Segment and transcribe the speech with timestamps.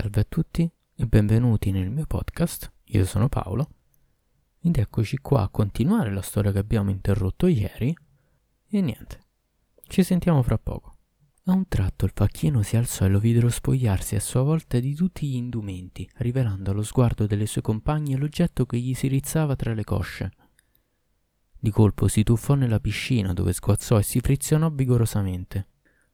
[0.00, 2.72] Salve a tutti e benvenuti nel mio podcast.
[2.84, 3.68] Io sono Paolo
[4.58, 7.94] ed eccoci qua a continuare la storia che abbiamo interrotto ieri
[8.70, 9.20] e niente,
[9.82, 10.96] ci sentiamo fra poco.
[11.44, 14.94] A un tratto il facchino si alzò e lo videro spogliarsi a sua volta di
[14.94, 19.74] tutti gli indumenti, rivelando allo sguardo delle sue compagne l'oggetto che gli si rizzava tra
[19.74, 20.32] le cosce.
[21.58, 25.66] Di colpo si tuffò nella piscina dove sguazzò e si frizionò vigorosamente.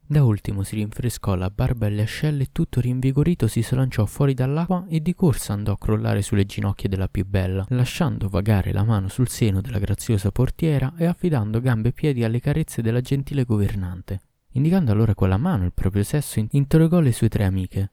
[0.09, 4.33] Da ultimo si rinfrescò la barba e le ascelle e tutto rinvigorito si slanciò fuori
[4.33, 8.85] dall'acqua e di corsa andò a crollare sulle ginocchia della più bella, lasciando vagare la
[8.85, 13.43] mano sul seno della graziosa portiera e affidando gambe e piedi alle carezze della gentile
[13.43, 14.21] governante.
[14.51, 17.91] Indicando allora con la mano il proprio sesso, interrogò le sue tre amiche.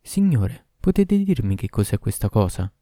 [0.00, 2.72] Signore, potete dirmi che cos'è questa cosa?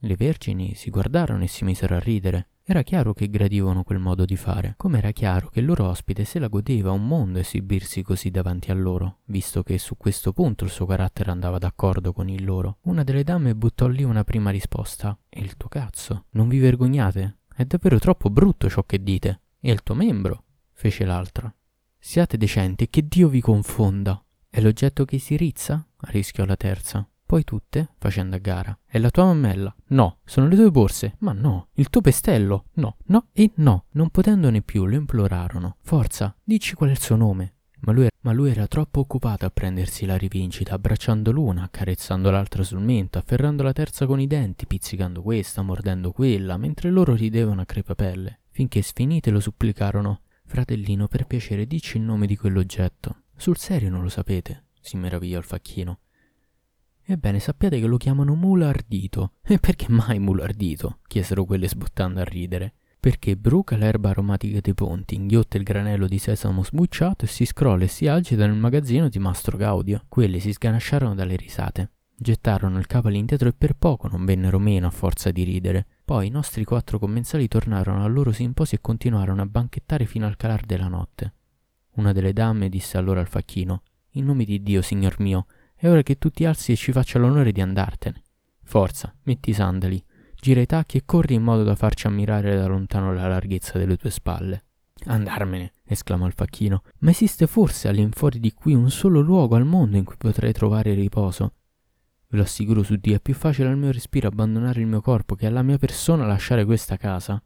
[0.00, 2.48] Le vergini si guardarono e si misero a ridere.
[2.70, 6.26] Era chiaro che gradivano quel modo di fare, come era chiaro che il loro ospite
[6.26, 10.64] se la godeva un mondo esibirsi così davanti a loro, visto che su questo punto
[10.64, 12.76] il suo carattere andava d'accordo con il loro.
[12.82, 15.18] Una delle dame buttò lì una prima risposta.
[15.30, 16.26] E il tuo cazzo?
[16.32, 17.38] Non vi vergognate?
[17.56, 19.40] È davvero troppo brutto ciò che dite.
[19.60, 20.44] E il tuo membro?
[20.72, 21.50] fece l'altra.
[21.98, 24.22] Siate decenti e che Dio vi confonda.
[24.46, 25.82] È l'oggetto che si rizza?
[25.96, 27.08] arrischiò la terza.
[27.28, 28.78] Poi tutte, facendo a gara.
[28.86, 29.76] È la tua mammella?
[29.88, 30.20] No.
[30.24, 31.16] Sono le tue borse?
[31.18, 31.68] Ma no.
[31.74, 32.64] Il tuo pestello?
[32.76, 32.96] No.
[33.04, 33.84] No e no.
[33.90, 35.76] Non potendone più, lo implorarono.
[35.82, 37.56] Forza, dici qual è il suo nome.
[37.80, 42.62] Ma lui, ma lui, era troppo occupato a prendersi la rivincita, abbracciando l'una, accarezzando l'altra
[42.62, 47.60] sul mento, afferrando la terza con i denti, pizzicando questa, mordendo quella, mentre loro ridevano
[47.60, 50.22] a crepapelle, finché sfinite lo supplicarono.
[50.46, 53.24] Fratellino, per piacere, dici il nome di quell'oggetto.
[53.36, 54.68] Sul serio non lo sapete?
[54.80, 55.98] si meravigliò il facchino.
[57.10, 59.32] Ebbene, sappiate che lo chiamano mula ardito.
[59.42, 60.98] E perché mai mula ardito?
[61.06, 62.74] chiesero quelle sbottando a ridere.
[63.00, 67.84] Perché bruca l'erba aromatica dei ponti, inghiotte il granello di sesamo sbucciato e si scrolla
[67.84, 70.04] e si agita nel magazzino di Mastro Gaudio.
[70.06, 71.92] Quelli si sganasciarono dalle risate.
[72.14, 75.86] Gettarono il capo all'indietro e per poco non vennero meno a forza di ridere.
[76.04, 80.36] Poi i nostri quattro commensali tornarono al loro simposio e continuarono a banchettare fino al
[80.36, 81.32] calar della notte.
[81.92, 83.80] Una delle dame disse allora al facchino:
[84.10, 85.46] In nome di Dio, signor mio,
[85.80, 88.22] è ora che tu ti alzi e ci faccia l'onore di andartene.
[88.64, 92.66] Forza, metti i sandali, gira i tacchi e corri in modo da farci ammirare da
[92.66, 94.64] lontano la larghezza delle tue spalle.
[95.04, 96.82] Andarmene, esclamò il facchino.
[96.98, 100.94] Ma esiste forse all'infuori di qui un solo luogo al mondo in cui potrei trovare
[100.94, 101.52] riposo?
[102.28, 105.36] Ve lo assicuro su Dio, è più facile al mio respiro abbandonare il mio corpo
[105.36, 107.40] che alla mia persona lasciare questa casa.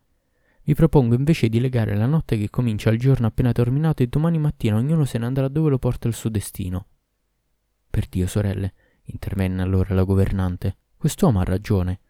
[0.64, 4.38] Vi propongo invece di legare la notte che comincia il giorno appena terminato e domani
[4.38, 6.86] mattina ognuno se ne andrà dove lo porta il suo destino.
[7.92, 8.72] Per Dio, sorelle,
[9.02, 12.00] intervenne allora la governante, quest'uomo ha ragione.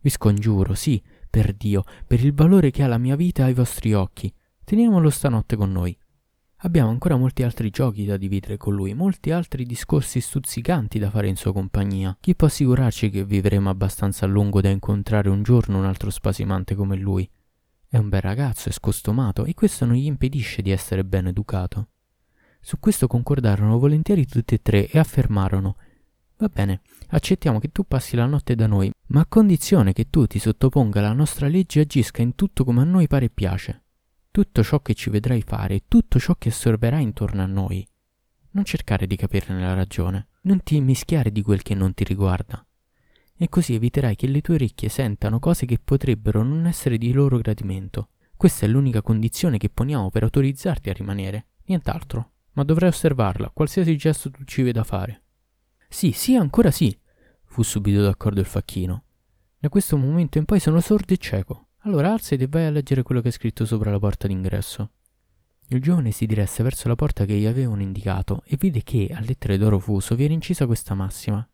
[0.00, 3.92] Vi scongiuro, sì, per Dio, per il valore che ha la mia vita ai vostri
[3.92, 4.32] occhi,
[4.64, 5.94] teniamolo stanotte con noi.
[6.64, 11.28] Abbiamo ancora molti altri giochi da dividere con lui, molti altri discorsi stuzzicanti da fare
[11.28, 12.16] in sua compagnia.
[12.18, 16.74] Chi può assicurarci che vivremo abbastanza a lungo da incontrare un giorno un altro spasimante
[16.74, 17.28] come lui?
[17.86, 21.88] È un bel ragazzo, è scostomato e questo non gli impedisce di essere ben educato.
[22.64, 25.76] Su questo concordarono volentieri tutti e tre e affermarono
[26.42, 26.80] Va bene,
[27.10, 30.98] accettiamo che tu passi la notte da noi, ma a condizione che tu ti sottoponga
[30.98, 33.84] alla nostra legge e agisca in tutto come a noi pare e piace.
[34.28, 37.86] Tutto ciò che ci vedrai fare e tutto ciò che osserverai intorno a noi.
[38.50, 42.66] Non cercare di capirne la ragione, non ti mischiare di quel che non ti riguarda.
[43.36, 47.38] E così eviterai che le tue orecchie sentano cose che potrebbero non essere di loro
[47.38, 48.08] gradimento.
[48.36, 53.96] Questa è l'unica condizione che poniamo per autorizzarti a rimanere, nient'altro ma dovrai osservarla, qualsiasi
[53.96, 55.22] gesto tu ci veda fare.
[55.88, 56.96] Sì, sì, ancora sì,
[57.44, 59.04] fu subito d'accordo il facchino.
[59.58, 61.68] Da questo momento in poi sono sordo e cieco.
[61.84, 64.90] Allora alzati e vai a leggere quello che è scritto sopra la porta d'ingresso.
[65.68, 69.20] Il giovane si diresse verso la porta che gli avevano indicato e vide che, a
[69.20, 71.46] lettere d'oro fuso, vi era incisa questa massima.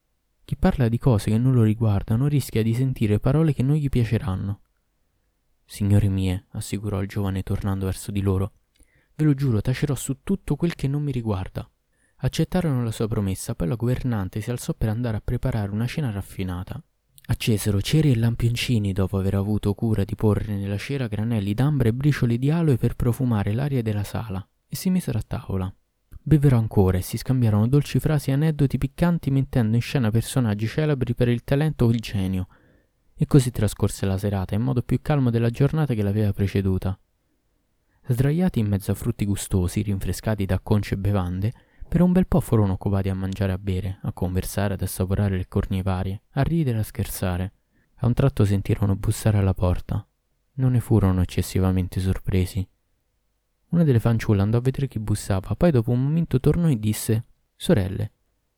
[0.45, 3.89] Chi parla di cose che non lo riguardano rischia di sentire parole che non gli
[3.89, 4.61] piaceranno.
[5.65, 8.53] Signore mie, assicurò il giovane tornando verso di loro,
[9.19, 11.69] Ve lo giuro, tacerò su tutto quel che non mi riguarda.
[12.19, 16.13] Accettarono la sua promessa, poi la governante si alzò per andare a preparare una cena
[16.13, 16.81] raffinata.
[17.27, 21.95] Accesero ceri e lampioncini dopo aver avuto cura di porre nella cera granelli d'ambra e
[21.95, 25.75] bricioli di aloe per profumare l'aria della sala, e si misero a tavola.
[26.23, 31.17] Bevvero ancora e si scambiarono dolci frasi e aneddoti piccanti mettendo in scena personaggi celebri
[31.17, 32.47] per il talento o il genio.
[33.17, 36.97] E così trascorse la serata in modo più calmo della giornata che l'aveva preceduta.
[38.11, 41.53] Sdraiati in mezzo a frutti gustosi, rinfrescati da conce e bevande,
[41.87, 45.37] per un bel po' furono occupati a mangiare e a bere, a conversare, ad assaporare
[45.37, 47.53] le cornie varie, a ridere a scherzare.
[47.97, 50.07] A un tratto sentirono bussare alla porta.
[50.55, 52.67] Non ne furono eccessivamente sorpresi.
[53.69, 57.27] Una delle fanciulle andò a vedere chi bussava, poi dopo un momento tornò e disse
[57.57, 58.13] Sorelle,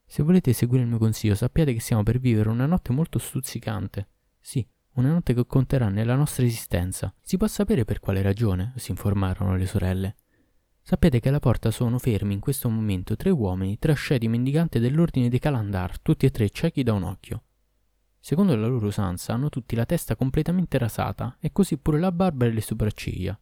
[0.06, 4.06] Se volete seguire il mio consiglio, sappiate che stiamo per vivere una notte molto stuzzicante.
[4.38, 4.64] Sì,
[5.00, 7.12] una notte che conterà nella nostra esistenza.
[7.20, 8.72] Si può sapere per quale ragione?
[8.76, 10.16] si informarono le sorelle.
[10.82, 15.28] Sapete che alla porta sono fermi in questo momento tre uomini, tre asceti mendicanti dell'ordine
[15.28, 17.42] dei Calandar, tutti e tre ciechi da un occhio.
[18.18, 22.46] Secondo la loro usanza hanno tutti la testa completamente rasata e così pure la barba
[22.46, 23.38] e le sopracciglia.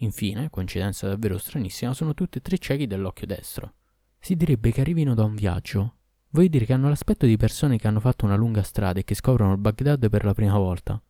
[0.00, 3.74] Infine, coincidenza davvero stranissima, sono tutti e tre ciechi dell'occhio destro.
[4.18, 5.95] Si direbbe che arrivino da un viaggio.
[6.36, 9.14] Vuol dire che hanno l'aspetto di persone che hanno fatto una lunga strada e che
[9.14, 11.02] scoprono il Baghdad per la prima volta.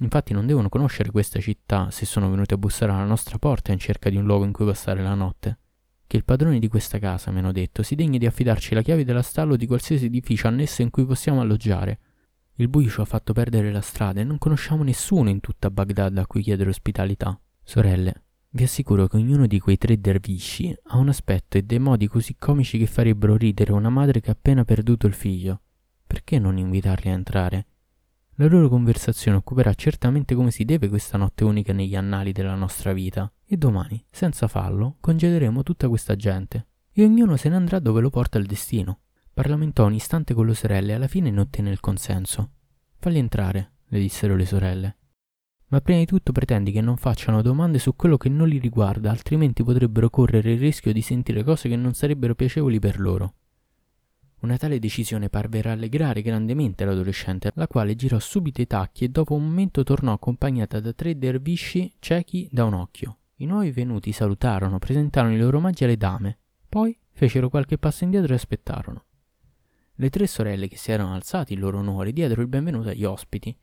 [0.00, 3.78] Infatti non devono conoscere questa città se sono venuti a bussare alla nostra porta in
[3.78, 5.60] cerca di un luogo in cui passare la notte.
[6.06, 9.02] Che il padrone di questa casa, mi hanno detto, si degni di affidarci la chiave
[9.02, 11.98] della stalla o di qualsiasi edificio annesso in cui possiamo alloggiare.
[12.56, 16.18] Il buio ci ha fatto perdere la strada e non conosciamo nessuno in tutta Baghdad
[16.18, 17.40] a cui chiedere ospitalità.
[17.62, 22.08] Sorelle, vi assicuro che ognuno di quei tre dervisci ha un aspetto e dei modi
[22.08, 25.60] così comici che farebbero ridere una madre che ha appena perduto il figlio.
[26.06, 27.66] Perché non invitarli a entrare?
[28.34, 32.92] La loro conversazione occuperà certamente come si deve questa notte unica negli annali della nostra
[32.92, 38.00] vita, e domani, senza fallo, congederemo tutta questa gente, e ognuno se ne andrà dove
[38.00, 39.00] lo porta il destino.
[39.32, 42.50] Parlamentò un istante con le sorelle e alla fine ne ottenne il consenso.
[42.98, 44.96] Falli entrare, le dissero le sorelle.
[45.70, 49.10] Ma prima di tutto pretendi che non facciano domande su quello che non li riguarda,
[49.10, 53.34] altrimenti potrebbero correre il rischio di sentire cose che non sarebbero piacevoli per loro.
[54.40, 59.34] Una tale decisione parve rallegrare grandemente l'adolescente, la quale girò subito i tacchi e dopo
[59.34, 63.18] un momento tornò accompagnata da tre dervisci ciechi da un occhio.
[63.36, 66.38] I nuovi venuti salutarono, presentarono i loro omaggi alle dame,
[66.68, 69.04] poi fecero qualche passo indietro e aspettarono.
[69.94, 73.54] Le tre sorelle che si erano alzati in loro onore diedero il benvenuto agli ospiti,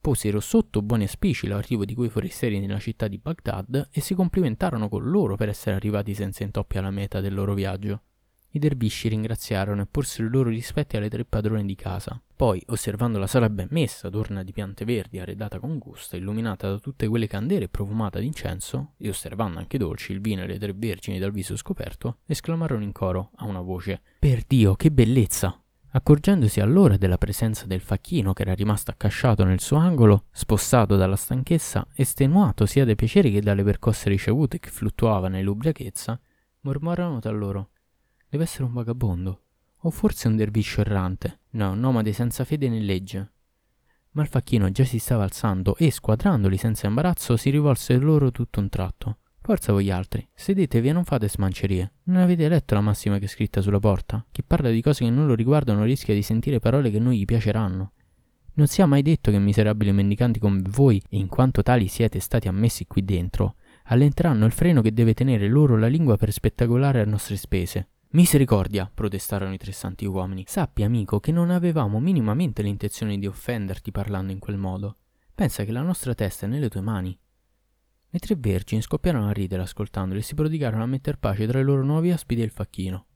[0.00, 4.88] posero sotto buoni auspici l'arrivo di quei forestieri nella città di Baghdad e si complimentarono
[4.88, 8.02] con loro per essere arrivati senza intoppi alla meta del loro viaggio.
[8.50, 12.18] I dervisci ringraziarono e porsero i loro rispetti alle tre padrone di casa.
[12.34, 16.78] Poi, osservando la sala ben messa, adorna di piante verdi, arredata con gusto, illuminata da
[16.78, 20.72] tutte quelle candele e profumata d'incenso, e osservando anche dolci il vino e le tre
[20.72, 25.60] vergini dal viso scoperto, esclamarono in coro a una voce: Per Dio, che bellezza!
[25.96, 31.16] Accorgendosi allora della presenza del facchino che era rimasto accasciato nel suo angolo, spossato dalla
[31.16, 36.20] stanchezza, estenuato sia dai piaceri che dalle percosse ricevute che fluttuava nell'ubriachezza,
[36.60, 37.70] mormorarono tra loro
[38.28, 39.40] Deve essere un vagabondo.
[39.80, 41.40] O forse un derviscio errante.
[41.52, 43.32] No, un nomade senza fede né legge.
[44.10, 48.30] Ma il facchino già si stava alzando e, squadrandoli senza imbarazzo, si rivolse a loro
[48.30, 49.18] tutto un tratto.
[49.46, 51.92] Forza voi altri, sedetevi e non fate smancerie.
[52.06, 54.26] Non avete letto la massima che è scritta sulla porta?
[54.32, 57.24] Chi parla di cose che non lo riguardano rischia di sentire parole che non gli
[57.24, 57.92] piaceranno.
[58.54, 62.48] Non sia mai detto che miserabili mendicanti come voi, e in quanto tali siete stati
[62.48, 63.54] ammessi qui dentro,
[63.84, 67.90] allenteranno il freno che deve tenere loro la lingua per spettacolare a nostre spese.
[68.14, 70.42] Misericordia, protestarono i tre santi uomini.
[70.48, 74.96] Sappi, amico, che non avevamo minimamente l'intenzione di offenderti parlando in quel modo.
[75.32, 77.16] Pensa che la nostra testa è nelle tue mani.
[78.16, 81.62] Le tre vergini scoppiarono a ridere ascoltandoli e si prodigarono a metter pace tra i
[81.62, 83.08] loro nuovi ospiti e il facchino.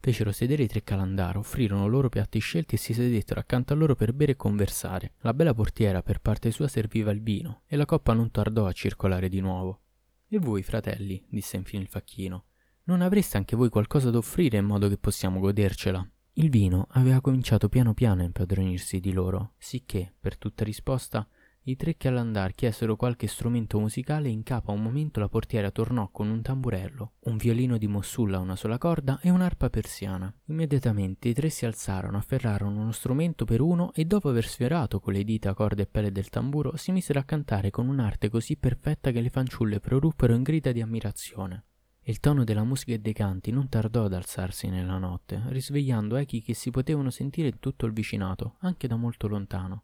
[0.00, 3.94] Fecero sedere i tre calandari, offrirono loro piatti scelti e si sedettero accanto a loro
[3.94, 5.14] per bere e conversare.
[5.20, 8.72] La bella portiera per parte sua serviva il vino e la coppa non tardò a
[8.72, 9.80] circolare di nuovo.
[10.28, 12.44] E voi, fratelli, disse infine il facchino,
[12.82, 16.06] non avreste anche voi qualcosa da offrire in modo che possiamo godercela?
[16.34, 21.26] Il vino aveva cominciato piano piano a impadronirsi di loro, sicché, per tutta risposta,
[21.68, 25.70] i tre che all'andar chiesero qualche strumento musicale in capo a un momento la portiera
[25.70, 30.34] tornò con un tamburello, un violino di Mossul a una sola corda e un'arpa persiana.
[30.46, 35.12] Immediatamente i tre si alzarono, afferrarono uno strumento per uno e dopo aver sfiorato con
[35.12, 39.10] le dita corde e pelle del tamburo si misero a cantare con un'arte così perfetta
[39.10, 41.64] che le fanciulle proruppero in grida di ammirazione.
[42.00, 46.40] Il tono della musica e dei canti non tardò ad alzarsi nella notte, risvegliando echi
[46.40, 49.82] che si potevano sentire in tutto il vicinato, anche da molto lontano.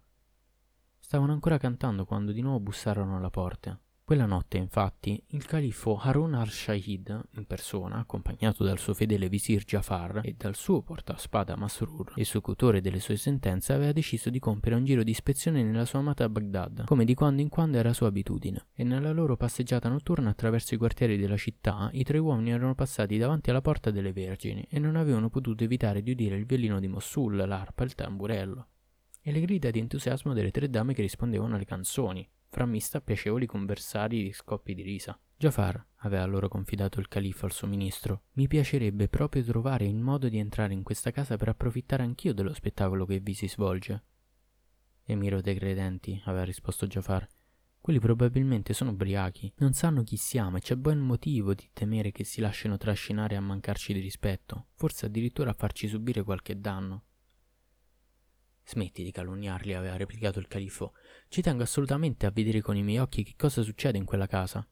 [1.04, 3.78] Stavano ancora cantando quando di nuovo bussarono alla porta.
[4.02, 10.20] Quella notte, infatti, il califfo Harun al-Shahid, in persona, accompagnato dal suo fedele visir Jafar
[10.24, 15.02] e dal suo portaspada Masrur, esecutore delle sue sentenze, aveva deciso di compiere un giro
[15.02, 18.68] di ispezione nella sua amata Baghdad, come di quando in quando era sua abitudine.
[18.72, 23.18] E nella loro passeggiata notturna attraverso i quartieri della città, i tre uomini erano passati
[23.18, 26.88] davanti alla porta delle Vergini e non avevano potuto evitare di udire il violino di
[26.88, 28.68] Mossul, l'arpa, il tamburello
[29.26, 34.28] e le grida di entusiasmo delle tre dame che rispondevano alle canzoni, frammista piacevoli conversari
[34.28, 35.18] e scoppi di risa.
[35.34, 38.24] Jafar aveva allora confidato il califfo al suo ministro.
[38.32, 42.52] Mi piacerebbe proprio trovare il modo di entrare in questa casa per approfittare anch'io dello
[42.52, 44.04] spettacolo che vi si svolge.
[45.04, 47.26] Emiro dei credenti, aveva risposto Jafar,
[47.84, 52.24] Quelli probabilmente sono ubriachi, non sanno chi siamo e c'è buon motivo di temere che
[52.24, 57.02] si lasciano trascinare a mancarci di rispetto, forse addirittura a farci subire qualche danno.
[58.64, 60.94] Smetti di calunniarli, aveva replicato il califfo.
[61.28, 64.66] Ci tengo assolutamente a vedere con i miei occhi che cosa succede in quella casa.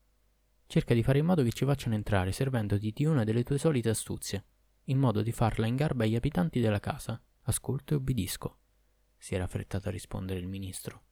[0.66, 3.90] Cerca di fare in modo che ci facciano entrare servendoti di una delle tue solite
[3.90, 4.44] astuzie,
[4.84, 7.22] in modo di farla in garba agli abitanti della casa.
[7.42, 8.58] Ascolto e obbedisco.
[9.18, 11.02] Si era affrettato a rispondere il ministro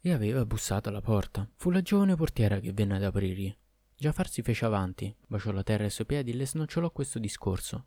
[0.00, 1.50] e aveva bussato alla porta.
[1.56, 3.54] Fu la giovane portiera che venne ad aprirgli.
[3.96, 7.86] Giafar si fece avanti, baciò la terra ai suoi piedi e le snocciolò questo discorso.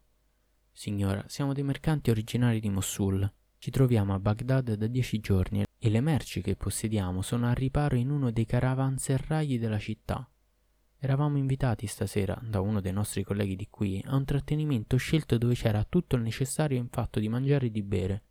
[0.71, 3.31] Signora, siamo dei mercanti originari di Mossul.
[3.61, 7.95] Ci troviamo a Baghdad da dieci giorni e le merci che possediamo sono a riparo
[7.95, 10.27] in uno dei caravanserragli della città.
[10.97, 15.53] Eravamo invitati stasera da uno dei nostri colleghi di qui a un trattenimento scelto dove
[15.53, 18.23] c'era tutto il necessario in fatto di mangiare e di bere.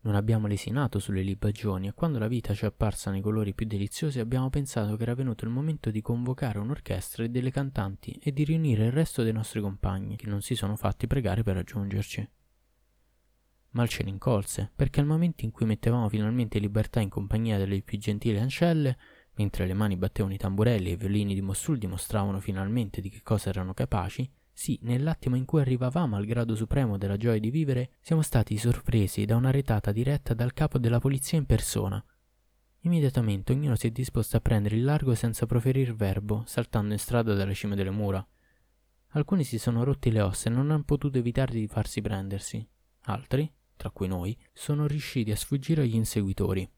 [0.00, 3.66] Non abbiamo lesinato sulle libagioni e quando la vita ci è apparsa nei colori più
[3.66, 8.32] deliziosi abbiamo pensato che era venuto il momento di convocare un'orchestra e delle cantanti e
[8.32, 12.26] di riunire il resto dei nostri compagni che non si sono fatti pregare per raggiungerci.
[13.72, 17.56] Mal ce ne incolse, perché al momento in cui mettevamo finalmente in libertà in compagnia
[17.56, 18.98] delle più gentili ancelle,
[19.34, 23.22] mentre le mani battevano i tamburelli e i violini di Mossul dimostravano finalmente di che
[23.22, 27.92] cosa erano capaci, sì, nell'attimo in cui arrivavamo al grado supremo della gioia di vivere,
[28.00, 32.04] siamo stati sorpresi da una retata diretta dal capo della polizia in persona.
[32.80, 37.34] Immediatamente ognuno si è disposto a prendere il largo senza proferir verbo, saltando in strada
[37.34, 38.26] dalle cime delle mura.
[39.12, 42.66] Alcuni si sono rotti le ossa e non hanno potuto evitare di farsi prendersi.
[43.04, 43.50] Altri,
[43.80, 46.70] tra cui noi, sono riusciti a sfuggire agli inseguitori.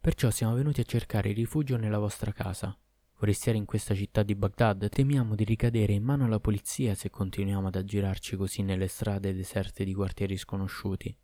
[0.00, 2.78] Perciò siamo venuti a cercare rifugio nella vostra casa,
[3.16, 7.68] Forestieri in questa città di Baghdad, temiamo di ricadere in mano alla polizia se continuiamo
[7.68, 11.16] ad aggirarci così nelle strade deserte di quartieri sconosciuti.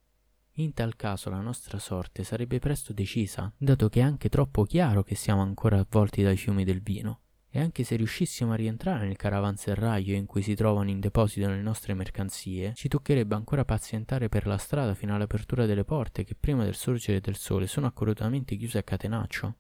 [0.55, 5.03] In tal caso la nostra sorte sarebbe presto decisa, dato che è anche troppo chiaro
[5.03, 7.21] che siamo ancora avvolti dai fiumi del vino.
[7.53, 11.61] E anche se riuscissimo a rientrare nel caravanserraglio in cui si trovano in deposito le
[11.61, 16.63] nostre mercanzie, ci toccherebbe ancora pazientare per la strada fino all'apertura delle porte che prima
[16.63, 19.57] del sorgere del sole sono accuratamente chiuse a catenaccio.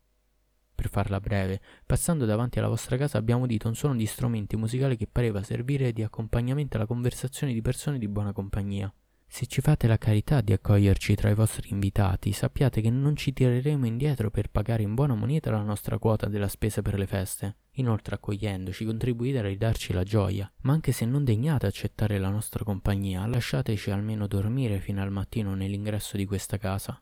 [0.72, 4.96] Per farla breve, passando davanti alla vostra casa abbiamo udito un suono di strumenti musicali
[4.96, 8.90] che pareva servire di accompagnamento alla conversazione di persone di buona compagnia.
[9.32, 13.32] Se ci fate la carità di accoglierci tra i vostri invitati, sappiate che non ci
[13.32, 17.58] tireremo indietro per pagare in buona moneta la nostra quota della spesa per le feste.
[17.74, 22.64] Inoltre accogliendoci contribuite a ridarci la gioia, ma anche se non degnate accettare la nostra
[22.64, 27.00] compagnia, lasciateci almeno dormire fino al mattino nell'ingresso di questa casa.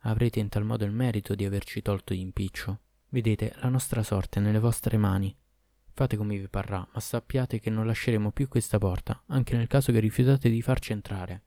[0.00, 2.80] Avrete in tal modo il merito di averci tolto d'impiccio.
[3.08, 5.34] Vedete, la nostra sorte è nelle vostre mani.
[5.94, 9.92] Fate come vi parrà, ma sappiate che non lasceremo più questa porta, anche nel caso
[9.92, 11.44] che rifiutate di farci entrare.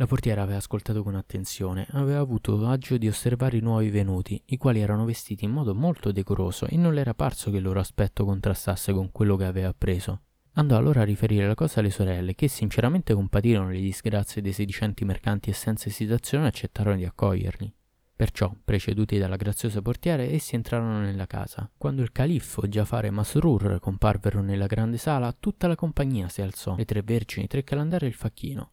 [0.00, 4.56] La portiera aveva ascoltato con attenzione, aveva avuto agio di osservare i nuovi venuti, i
[4.56, 7.80] quali erano vestiti in modo molto decoroso e non le era parso che il loro
[7.80, 10.22] aspetto contrastasse con quello che aveva appreso.
[10.52, 15.04] Andò allora a riferire la cosa alle sorelle, che sinceramente compatirono le disgrazie dei sedicenti
[15.04, 17.70] mercanti e senza esitazione accettarono di accoglierli.
[18.16, 21.70] Perciò, preceduti dalla graziosa portiere, essi entrarono nella casa.
[21.76, 26.74] Quando il califfo, Giafar e Masrur comparvero nella grande sala, tutta la compagnia si alzò,
[26.74, 28.72] le tre vergini, tre calandari e il facchino.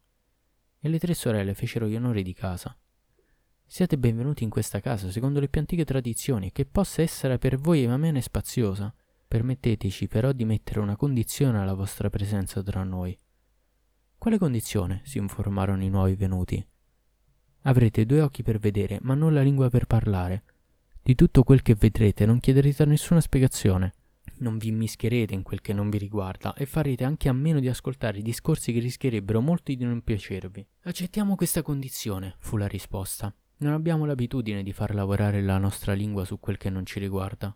[0.87, 2.73] E le tre sorelle fecero gli onori di casa.
[3.65, 7.83] Siate benvenuti in questa casa, secondo le più antiche tradizioni, che possa essere per voi
[7.83, 8.95] amena e spaziosa.
[9.27, 13.17] Permetteteci però di mettere una condizione alla vostra presenza tra noi.
[14.17, 15.01] Quale condizione?
[15.03, 16.65] si informarono i nuovi venuti.
[17.63, 20.45] Avrete due occhi per vedere, ma non la lingua per parlare.
[21.03, 23.93] Di tutto quel che vedrete non chiederete nessuna spiegazione.
[24.39, 27.67] Non vi mischierete in quel che non vi riguarda e farete anche a meno di
[27.67, 30.67] ascoltare discorsi che rischierebbero molto di non piacervi.
[30.83, 33.33] Accettiamo questa condizione, fu la risposta.
[33.57, 37.55] Non abbiamo l'abitudine di far lavorare la nostra lingua su quel che non ci riguarda.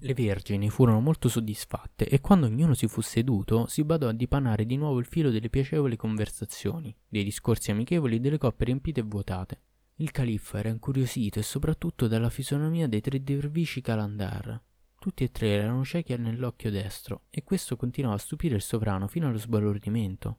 [0.00, 4.64] Le vergini furono molto soddisfatte e quando ognuno si fu seduto si badò a dipanare
[4.64, 9.04] di nuovo il filo delle piacevoli conversazioni, dei discorsi amichevoli e delle coppe riempite e
[9.04, 9.60] vuotate.
[9.96, 14.62] Il califfo era incuriosito e soprattutto dalla fisonomia dei tre dervici Kalandar.
[15.06, 19.28] Tutti e tre erano ciechi nell'occhio destro e questo continuava a stupire il sovrano fino
[19.28, 20.38] allo sbalordimento.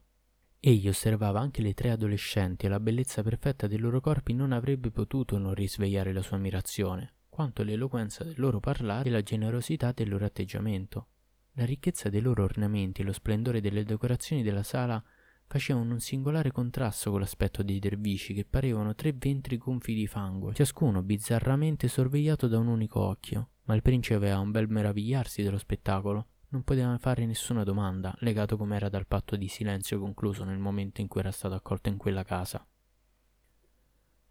[0.60, 4.90] Egli osservava anche le tre adolescenti e la bellezza perfetta dei loro corpi non avrebbe
[4.90, 10.10] potuto non risvegliare la sua ammirazione quanto l'eloquenza del loro parlare e la generosità del
[10.10, 11.06] loro atteggiamento.
[11.52, 15.02] La ricchezza dei loro ornamenti e lo splendore delle decorazioni della sala
[15.46, 20.52] facevano un singolare contrasto con l'aspetto dei dervisci che parevano tre ventri gonfi di fango,
[20.52, 23.48] ciascuno bizzarramente sorvegliato da un unico occhio.
[23.68, 26.26] Ma il principe aveva un bel meravigliarsi dello spettacolo.
[26.48, 31.08] Non poteva fare nessuna domanda, legato com'era dal patto di silenzio concluso nel momento in
[31.08, 32.66] cui era stato accolto in quella casa.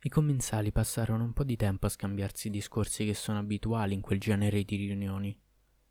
[0.01, 4.19] I commensali passarono un po' di tempo a scambiarsi discorsi che sono abituali in quel
[4.19, 5.39] genere di riunioni.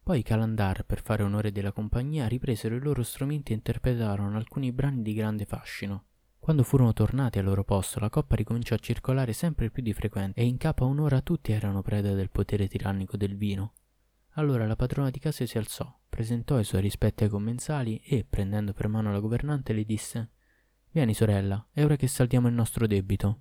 [0.02, 4.72] Poi i Calandar, per fare onore della compagnia, ripresero i loro strumenti e interpretarono alcuni
[4.72, 6.04] brani di grande fascino.
[6.46, 10.40] Quando furono tornati al loro posto, la coppa ricominciò a circolare sempre più di frequente
[10.40, 13.72] e in capo a un'ora tutti erano preda del potere tirannico del vino.
[14.34, 18.72] Allora la padrona di casa si alzò, presentò i suoi rispetti ai commensali e, prendendo
[18.74, 20.30] per mano la governante, le disse
[20.92, 23.40] Vieni sorella, è ora che saldiamo il nostro debito.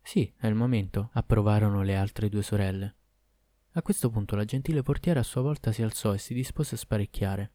[0.00, 2.94] Sì, è il momento, approvarono le altre due sorelle.
[3.72, 6.78] A questo punto la gentile portiera a sua volta si alzò e si dispose a
[6.78, 7.52] sparecchiare.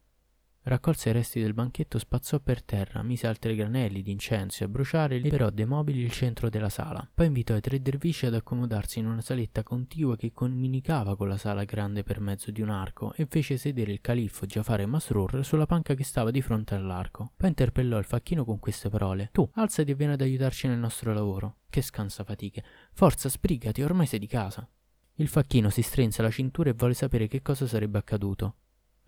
[0.62, 5.18] Raccolse i resti del banchetto, spazzò per terra, mise altri granelli d'incenso a bruciare e
[5.18, 7.08] liberò dei mobili il centro della sala.
[7.14, 11.38] Poi invitò i tre dervisci ad accomodarsi in una saletta contigua che comunicava con la
[11.38, 15.42] sala grande per mezzo di un arco e fece sedere il califfo Jafar e Masrur
[15.42, 17.32] sulla panca che stava di fronte all'arco.
[17.36, 21.14] Poi interpellò il facchino con queste parole: Tu, alzati e vieni ad aiutarci nel nostro
[21.14, 21.56] lavoro.
[21.70, 22.62] Che scansa fatiche.
[22.92, 24.68] Forza, sbrigati, ormai sei di casa.
[25.14, 28.56] Il facchino si strinse la cintura e volle sapere che cosa sarebbe accaduto.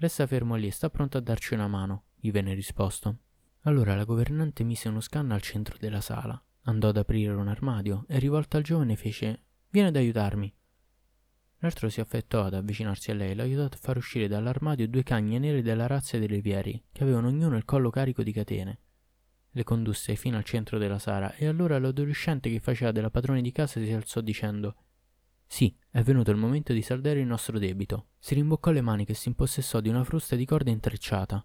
[0.03, 3.19] Resta fermo lì e sta pronto a darci una mano, gli venne risposto.
[3.61, 8.05] Allora la governante mise uno scanno al centro della sala, andò ad aprire un armadio
[8.09, 10.53] e rivolta al giovane fece Vieni ad aiutarmi.
[11.59, 15.05] L'altro si affettò ad avvicinarsi a lei e lo aiutò a far uscire dall'armadio due
[15.05, 18.81] cagne nere della razza dei levieri, che avevano ognuno il collo carico di catene.
[19.53, 23.53] Le condusse fino al centro della sala e allora l'adolescente che faceva della padrona di
[23.53, 24.82] casa si alzò dicendo
[25.53, 28.07] sì, è venuto il momento di saldare il nostro debito.
[28.19, 31.45] Si rimboccò le maniche e si impossessò di una frusta di corda intrecciata.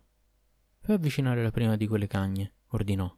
[0.79, 3.13] Fai avvicinare la prima di quelle cagne, ordinò.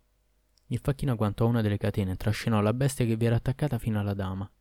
[0.65, 3.99] Il facchino agguantò una delle catene e trascinò la bestia che vi era attaccata fino
[3.99, 4.51] alla dama.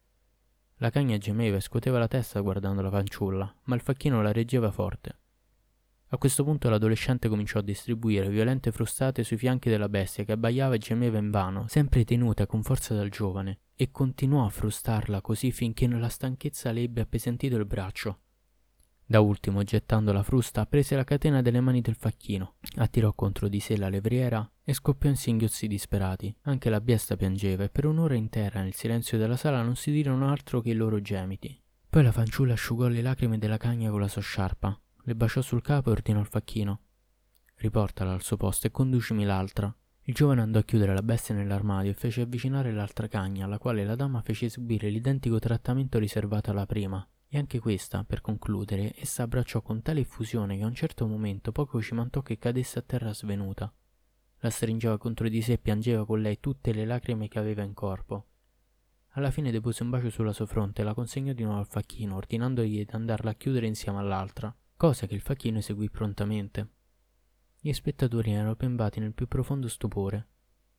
[0.75, 4.71] La cagna gemeva e scuoteva la testa guardando la fanciulla, ma il facchino la reggeva
[4.71, 5.19] forte.
[6.11, 10.75] A questo punto l'adolescente cominciò a distribuire violente frustate sui fianchi della bestia che abbaiava
[10.75, 15.87] e gemeva invano, sempre tenuta con forza dal giovane, e continuò a frustarla così finché
[15.87, 18.21] la stanchezza le ebbe appesantito il braccio.
[19.05, 23.61] Da ultimo, gettando la frusta, prese la catena delle mani del facchino, attirò contro di
[23.61, 26.35] sé la levriera e scoppiò in singhiozzi disperati.
[26.43, 30.31] Anche la bestia piangeva e per un'ora intera nel silenzio della sala non si dirono
[30.31, 31.59] altro che i loro gemiti.
[31.89, 35.63] Poi la fanciulla asciugò le lacrime della cagna con la sua sciarpa, le baciò sul
[35.63, 36.81] capo e ordinò al facchino.
[37.55, 39.75] Riportala al suo posto e conducimi l'altra.
[40.03, 43.87] Il giovane andò a chiudere la bestia nell'armadio e fece avvicinare l'altra cagna, alla quale
[43.87, 47.07] la dama fece subire l'identico trattamento riservato alla prima.
[47.27, 51.53] E anche questa, per concludere, essa abbracciò con tale effusione che a un certo momento
[51.53, 53.73] poco ci mancò che cadesse a terra svenuta.
[54.41, 57.73] La stringeva contro di sé e piangeva con lei tutte le lacrime che aveva in
[57.73, 58.27] corpo.
[59.13, 62.15] Alla fine depose un bacio sulla sua fronte e la consegnò di nuovo al facchino,
[62.15, 66.69] ordinandogli di andarla a chiudere insieme all'altra cosa che il facchino eseguì prontamente.
[67.61, 70.29] Gli spettatori erano pembati nel più profondo stupore.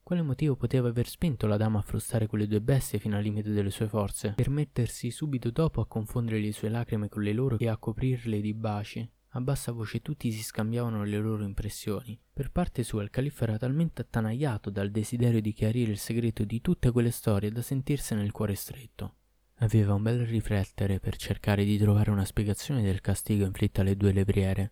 [0.02, 3.52] Quale motivo poteva aver spinto la dama a frustare quelle due bestie fino al limite
[3.52, 7.58] delle sue forze, per mettersi subito dopo a confondere le sue lacrime con le loro
[7.60, 9.08] e a coprirle di baci?
[9.34, 12.18] A bassa voce tutti si scambiavano le loro impressioni.
[12.34, 16.62] Per parte sua il califfo era talmente attanagliato dal desiderio di chiarire il segreto di
[16.62, 19.16] tutte quelle storie da sentirsene il cuore stretto.
[19.62, 24.14] Aveva un bel riflettere per cercare di trovare una spiegazione del castigo inflitto alle due
[24.14, 24.72] levriere.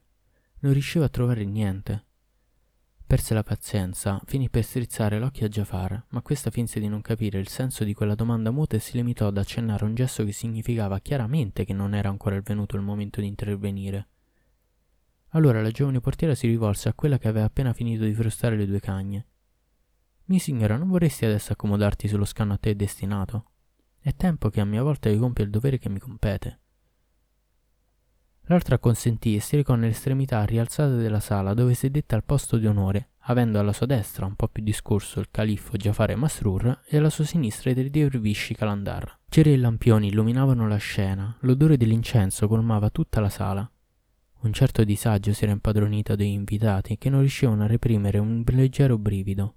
[0.60, 2.06] Non riusciva a trovare niente.
[3.06, 7.38] Perse la pazienza, finì per strizzare l'occhio a Jafar, ma questa finse di non capire
[7.38, 11.00] il senso di quella domanda muta e si limitò ad accennare un gesto che significava
[11.00, 14.08] chiaramente che non era ancora venuto il momento di intervenire.
[15.32, 18.66] Allora la giovane portiera si rivolse a quella che aveva appena finito di frustare le
[18.66, 19.26] due cagne.
[20.26, 23.52] Mi signora, non vorresti adesso accomodarti sullo scanno a te destinato?
[24.08, 26.60] È tempo che a mia volta io compia il dovere che mi compete.
[28.44, 33.10] L'altra acconsentì e si recò nell'estremità rialzata della sala dove sedette al posto di onore,
[33.24, 37.26] avendo alla sua destra, un po' più discorso, il califfo Jafar Masrur e alla sua
[37.26, 39.24] sinistra i tre dervisci Kalandar.
[39.28, 43.70] Cere e lampioni illuminavano la scena, l'odore dell'incenso colmava tutta la sala.
[44.40, 48.98] Un certo disagio si era impadronito dei invitati che non riuscivano a reprimere un leggero
[48.98, 49.57] brivido.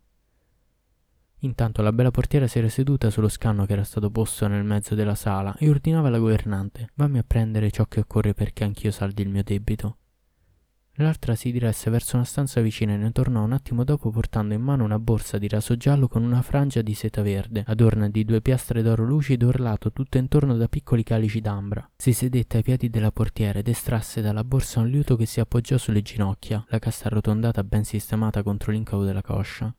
[1.41, 4.95] Intanto la bella portiera si era seduta sullo scanno che era stato posto nel mezzo
[4.95, 9.23] della sala e ordinava alla governante Vammi a prendere ciò che occorre perché anch'io saldi
[9.23, 9.97] il mio debito.
[11.01, 14.61] L'altra si diresse verso una stanza vicina e ne tornò un attimo dopo portando in
[14.61, 18.43] mano una borsa di raso giallo con una frangia di seta verde, adorna di due
[18.43, 21.89] piastre d'oro lucido orlato tutto intorno da piccoli calici d'ambra.
[21.97, 25.79] Si sedette ai piedi della portiera ed estrasse dalla borsa un liuto che si appoggiò
[25.79, 29.75] sulle ginocchia, la cassa arrotondata ben sistemata contro l'incavo della coscia.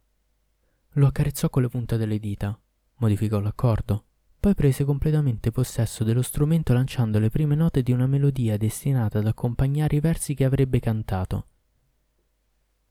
[0.95, 2.59] Lo accarezzò con le punte delle dita,
[2.97, 4.05] modificò l'accordo,
[4.41, 9.27] poi prese completamente possesso dello strumento lanciando le prime note di una melodia destinata ad
[9.27, 11.45] accompagnare i versi che avrebbe cantato.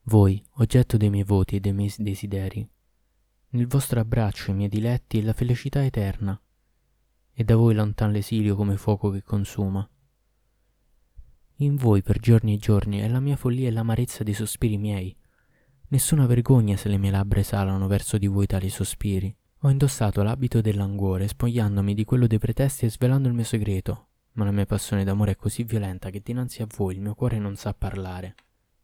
[0.04, 2.66] Voi, oggetto dei miei voti e dei miei desideri,
[3.50, 6.40] nel vostro abbraccio i miei diletti e la felicità eterna,
[7.32, 9.86] e da voi lontan l'esilio come fuoco che consuma.
[11.56, 15.14] In voi per giorni e giorni è la mia follia e l'amarezza dei sospiri miei.
[15.92, 19.34] Nessuna vergogna se le mie labbra esalano verso di voi tali sospiri.
[19.62, 24.06] Ho indossato l'abito del languore, spogliandomi di quello dei pretesti e svelando il mio segreto,
[24.34, 27.40] ma la mia passione d'amore è così violenta che dinanzi a voi il mio cuore
[27.40, 28.36] non sa parlare.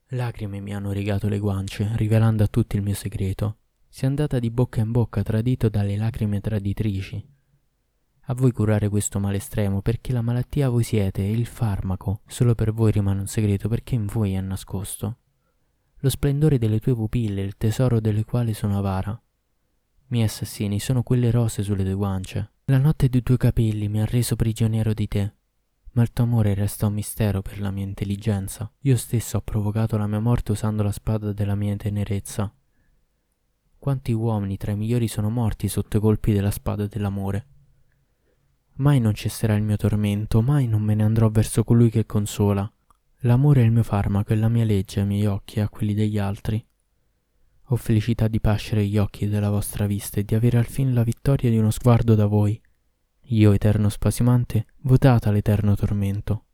[0.09, 3.59] Lacrime mi hanno rigato le guance, rivelando a tutti il mio segreto.
[3.89, 7.25] Si è andata di bocca in bocca tradito dalle lacrime traditrici.
[8.23, 12.57] A voi curare questo male estremo, perché la malattia voi siete e il farmaco solo
[12.57, 15.19] per voi rimane un segreto perché in voi è nascosto.
[16.07, 19.21] Lo splendore delle tue pupille, il tesoro delle quali sono avara.
[20.07, 22.53] Miei assassini sono quelle rose sulle tue guance.
[22.67, 25.35] La notte dei tuoi capelli mi ha reso prigioniero di te.
[25.95, 28.73] Ma il tuo amore resta un mistero per la mia intelligenza.
[28.83, 32.55] Io stesso ho provocato la mia morte usando la spada della mia tenerezza.
[33.77, 37.47] Quanti uomini tra i migliori sono morti sotto i colpi della spada dell'amore.
[38.75, 42.71] Mai non cesserà il mio tormento, mai non me ne andrò verso colui che consola.
[43.27, 45.95] L'amore è il mio farmaco e la mia legge ai miei occhi e a quelli
[45.95, 46.65] degli altri.
[47.71, 51.03] Ho felicità di pascere gli occhi della vostra vista e di avere al fin la
[51.03, 52.59] vittoria di uno sguardo da voi.
[53.31, 56.45] Io, eterno spasimante, votata l'eterno tormento.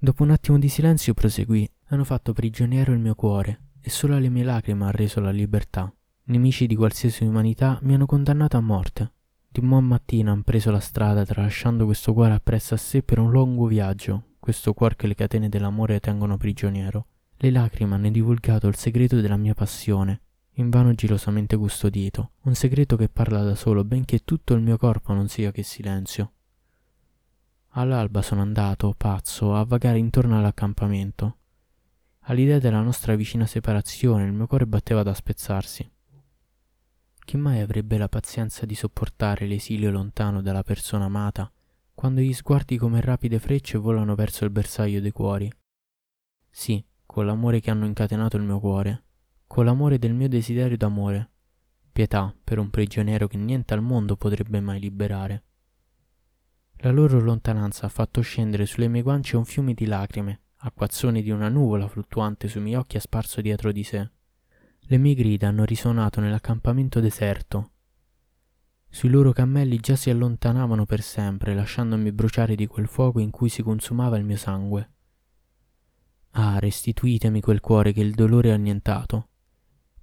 [0.00, 1.70] Dopo un attimo di silenzio proseguì.
[1.90, 5.94] Hanno fatto prigioniero il mio cuore, e solo alle mie lacrime ha reso la libertà.
[6.24, 9.12] Nemici di qualsiasi umanità mi hanno condannato a morte.
[9.48, 13.30] Di buon mattino han preso la strada, tralasciando questo cuore appresso a sé per un
[13.30, 17.06] lungo viaggio, questo cuore che le catene dell'amore tengono prigioniero.
[17.36, 20.22] Le lacrime hanno divulgato il segreto della mia passione,
[20.54, 25.28] invano gelosamente custodito, un segreto che parla da solo, benché tutto il mio corpo non
[25.28, 26.32] sia che silenzio.
[27.74, 31.36] All'alba sono andato, pazzo, a vagare intorno all'accampamento.
[32.24, 35.88] All'idea della nostra vicina separazione il mio cuore batteva da spezzarsi.
[37.24, 41.50] Chi mai avrebbe la pazienza di sopportare l'esilio lontano dalla persona amata,
[42.00, 45.52] quando gli sguardi come rapide frecce volano verso il bersaglio dei cuori?
[46.48, 49.04] Sì, con l'amore che hanno incatenato il mio cuore,
[49.46, 51.30] con l'amore del mio desiderio d'amore,
[51.92, 55.44] pietà per un prigioniero che niente al mondo potrebbe mai liberare.
[56.76, 61.28] La loro lontananza ha fatto scendere sulle mie guance un fiume di lacrime, acquazzone di
[61.28, 64.10] una nuvola fluttuante sui miei occhi ha sparso dietro di sé.
[64.78, 67.72] Le mie grida hanno risuonato nell'accampamento deserto.
[68.92, 73.48] Sui loro cammelli già si allontanavano per sempre, lasciandomi bruciare di quel fuoco in cui
[73.48, 74.90] si consumava il mio sangue.
[76.32, 79.28] Ah, restituitemi quel cuore che il dolore ha annientato.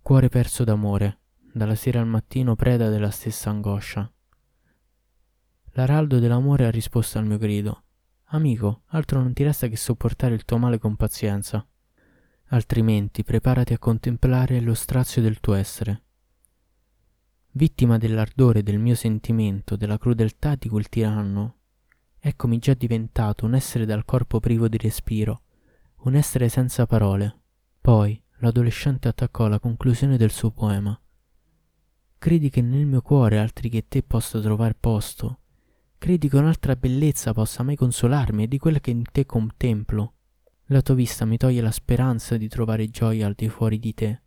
[0.02, 1.19] Cuore perso d'amore,
[1.54, 4.10] dalla sera al mattino preda della stessa angoscia.
[5.71, 7.84] L'araldo dell'amore ha risposto al mio grido.
[8.30, 11.65] Amico, altro non ti resta che sopportare il tuo male con pazienza.
[12.47, 16.04] Altrimenti preparati a contemplare lo strazio del tuo essere.
[17.57, 21.55] Vittima dell'ardore del mio sentimento, della crudeltà di quel tiranno,
[22.19, 25.41] eccomi già diventato un essere dal corpo privo di respiro,
[26.01, 27.35] un essere senza parole.
[27.81, 31.01] Poi l'adolescente attaccò la conclusione del suo poema.
[32.19, 35.39] Credi che nel mio cuore altri che te possa trovare posto?
[35.97, 40.13] Credi che un'altra bellezza possa mai consolarmi di quella che in te contemplo?
[40.65, 44.21] La tua vista mi toglie la speranza di trovare gioia al di fuori di te.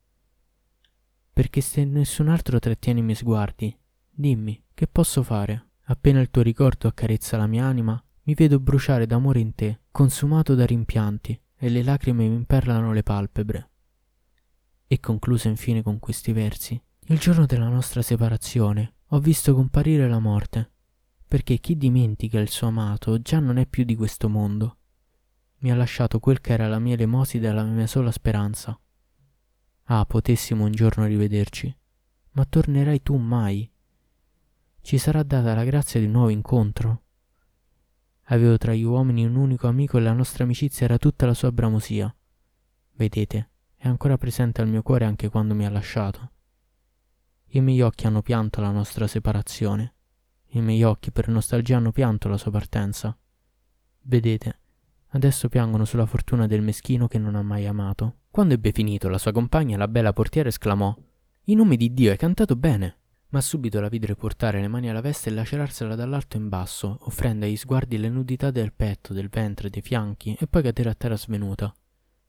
[1.33, 3.77] Perché se nessun altro trattiene i miei sguardi,
[4.09, 5.69] dimmi, che posso fare?
[5.85, 10.55] Appena il tuo ricordo accarezza la mia anima, mi vedo bruciare d'amore in te, consumato
[10.55, 13.71] da rimpianti, e le lacrime mi imperlano le palpebre.
[14.87, 16.81] E concluse infine con questi versi.
[17.07, 20.71] Il giorno della nostra separazione ho visto comparire la morte,
[21.27, 24.77] perché chi dimentica il suo amato già non è più di questo mondo.
[25.59, 28.79] Mi ha lasciato quel che era la mia elemosina e la mia sola speranza.
[29.93, 31.77] Ah, potessimo un giorno rivederci,
[32.35, 33.69] ma tornerai tu mai?
[34.83, 37.03] Ci sarà data la grazia di un nuovo incontro?
[38.27, 41.51] Avevo tra gli uomini un unico amico e la nostra amicizia era tutta la sua
[41.51, 42.15] bramosia.
[42.93, 46.31] Vedete, è ancora presente al mio cuore anche quando mi ha lasciato.
[47.47, 49.95] I miei occhi hanno pianto la nostra separazione.
[50.51, 53.19] I miei occhi per nostalgia hanno pianto la sua partenza.
[54.03, 54.61] Vedete,
[55.09, 58.19] adesso piangono sulla fortuna del meschino che non ha mai amato.
[58.31, 60.95] Quando ebbe finito, la sua compagna, la bella portiera, esclamò:
[61.45, 63.01] In nome di Dio, hai cantato bene!
[63.31, 67.47] ma subito la vide portare le mani alla veste e lacerarsela dall'alto in basso, offrendo
[67.47, 71.17] agli sguardi le nudità del petto, del ventre, dei fianchi, e poi cadere a terra
[71.17, 71.73] svenuta.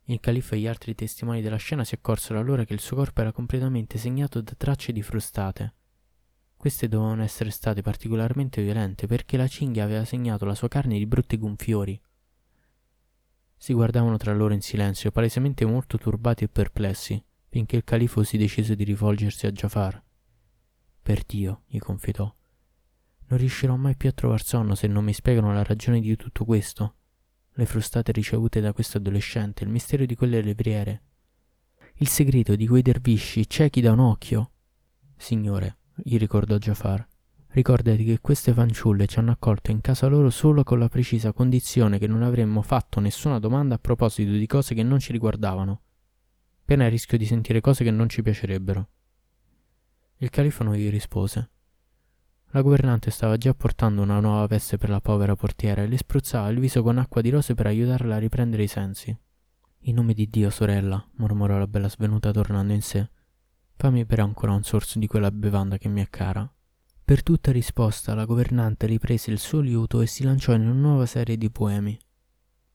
[0.06, 3.22] Il califfo e gli altri testimoni della scena si accorsero allora che il suo corpo
[3.22, 5.74] era completamente segnato da tracce di frustate.
[6.56, 11.08] Queste dovevano essere state particolarmente violente perché la cinghia aveva segnato la sua carne di
[11.08, 12.00] brutti gonfiori.
[13.62, 17.24] Si guardavano tra loro in silenzio, palesemente molto turbati e perplessi.
[17.48, 20.02] finché il califo si decise di rivolgersi a Jafar.
[21.00, 22.34] Per Dio, gli confidò,
[23.28, 26.44] non riuscirò mai più a trovar sonno se non mi spiegano la ragione di tutto
[26.44, 26.96] questo.
[27.52, 31.02] Le frustate ricevute da questo adolescente, il mistero di quelle levriere,
[31.96, 34.52] il segreto di quei dervisci ciechi da un occhio.
[35.18, 37.06] Signore, gli ricordò Jafar,
[37.52, 42.00] ricordati che queste fanciulle ci hanno accolto in casa loro solo con la precisa condizione
[42.00, 45.82] che non avremmo fatto nessuna domanda a proposito di cose che non ci riguardavano
[46.72, 48.88] pena il rischio di sentire cose che non ci piacerebbero.
[50.20, 51.50] Il califo non gli rispose.
[52.52, 56.48] La governante stava già portando una nuova veste per la povera portiera e le spruzzava
[56.48, 59.14] il viso con acqua di rose per aiutarla a riprendere i sensi.
[59.86, 63.10] In nome di Dio, sorella, mormorò la bella svenuta tornando in sé,
[63.76, 66.50] fammi bere ancora un sorso di quella bevanda che mi è cara.
[67.12, 71.06] Per tutta risposta la governante riprese il suo liuto e si lanciò in una nuova
[71.06, 72.00] serie di poemi.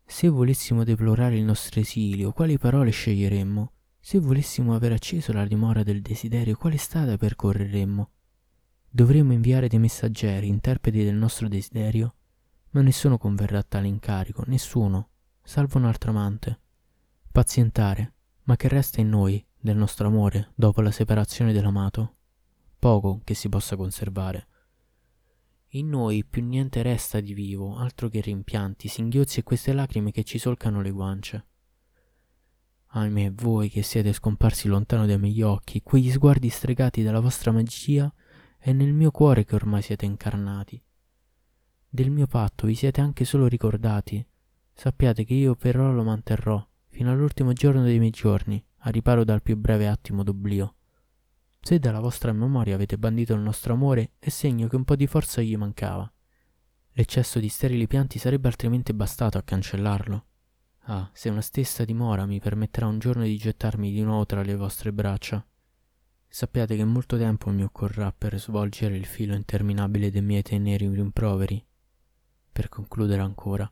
[0.05, 3.73] Se volessimo deplorare il nostro esilio, quali parole sceglieremmo?
[3.99, 8.11] Se volessimo aver acceso la dimora del desiderio, quale strada percorreremmo?
[8.91, 12.17] Dovremmo inviare dei messaggeri, interpreti del nostro desiderio?
[12.73, 15.09] Ma nessuno converrà a tale incarico, nessuno,
[15.43, 16.61] salvo un altro amante.
[17.33, 22.16] Pazientare, ma che resta in noi del nostro amore dopo la separazione dell'amato?
[22.79, 24.47] Poco che si possa conservare.
[25.71, 30.25] In noi più niente resta di vivo, altro che rimpianti, singhiozzi e queste lacrime che
[30.25, 31.47] ci solcano le guance.
[32.89, 38.11] Ahimè, voi che siete scomparsi lontano dai miei occhi, quegli sguardi stregati dalla vostra magia,
[38.57, 40.83] è nel mio cuore che ormai siete incarnati.
[41.89, 44.25] Del mio patto vi siete anche solo ricordati.
[44.73, 49.43] Sappiate che io però lo manterrò, fino all'ultimo giorno dei miei giorni, a riparo dal
[49.43, 50.76] più breve attimo d'oblio.
[51.67, 55.09] Se dalla vostra memoria avete bandito il nostro amore, è segno che un po' di
[55.09, 56.09] forza gli mancava.
[56.93, 60.27] L'eccesso di sterili pianti sarebbe altrimenti bastato a cancellarlo.
[60.83, 64.55] Ah, se una stessa dimora mi permetterà un giorno di gettarmi di nuovo tra le
[64.55, 65.45] vostre braccia.
[66.29, 71.67] Sappiate che molto tempo mi occorrerà per svolgere il filo interminabile dei miei teneri rimproveri.
[72.53, 73.69] Per concludere ancora,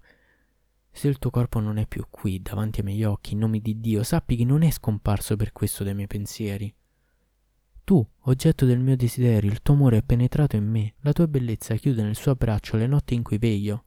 [0.91, 3.79] se il tuo corpo non è più qui, davanti ai miei occhi, in nome di
[3.79, 6.75] Dio, sappi che non è scomparso per questo dai miei pensieri.
[7.85, 11.75] Tu, oggetto del mio desiderio, il tuo amore è penetrato in me, la tua bellezza
[11.75, 13.85] chiude nel suo abbraccio le notti in cui veglio.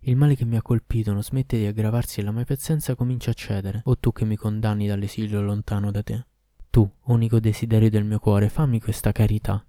[0.00, 3.32] Il male che mi ha colpito non smette di aggravarsi e la mia pazienza comincia
[3.32, 3.80] a cedere.
[3.86, 6.24] O tu che mi condanni dall'esilio lontano da te.
[6.70, 9.66] Tu, unico desiderio del mio cuore, fammi questa carità.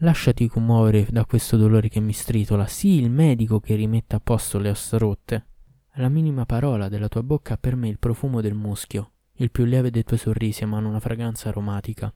[0.00, 4.58] Lasciati commuovere da questo dolore che mi stritola, sii il medico che rimetta a posto
[4.58, 5.46] le ossa rotte.
[5.94, 9.64] La minima parola della tua bocca ha per me il profumo del muschio, il più
[9.64, 12.14] lieve dei tuoi sorrisi emana una fragranza aromatica.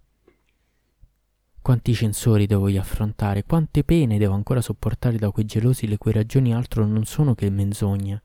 [1.62, 6.10] Quanti censori devo io affrontare, quante pene devo ancora sopportare da quei gelosi le cui
[6.10, 8.22] ragioni altro non sono che menzogne.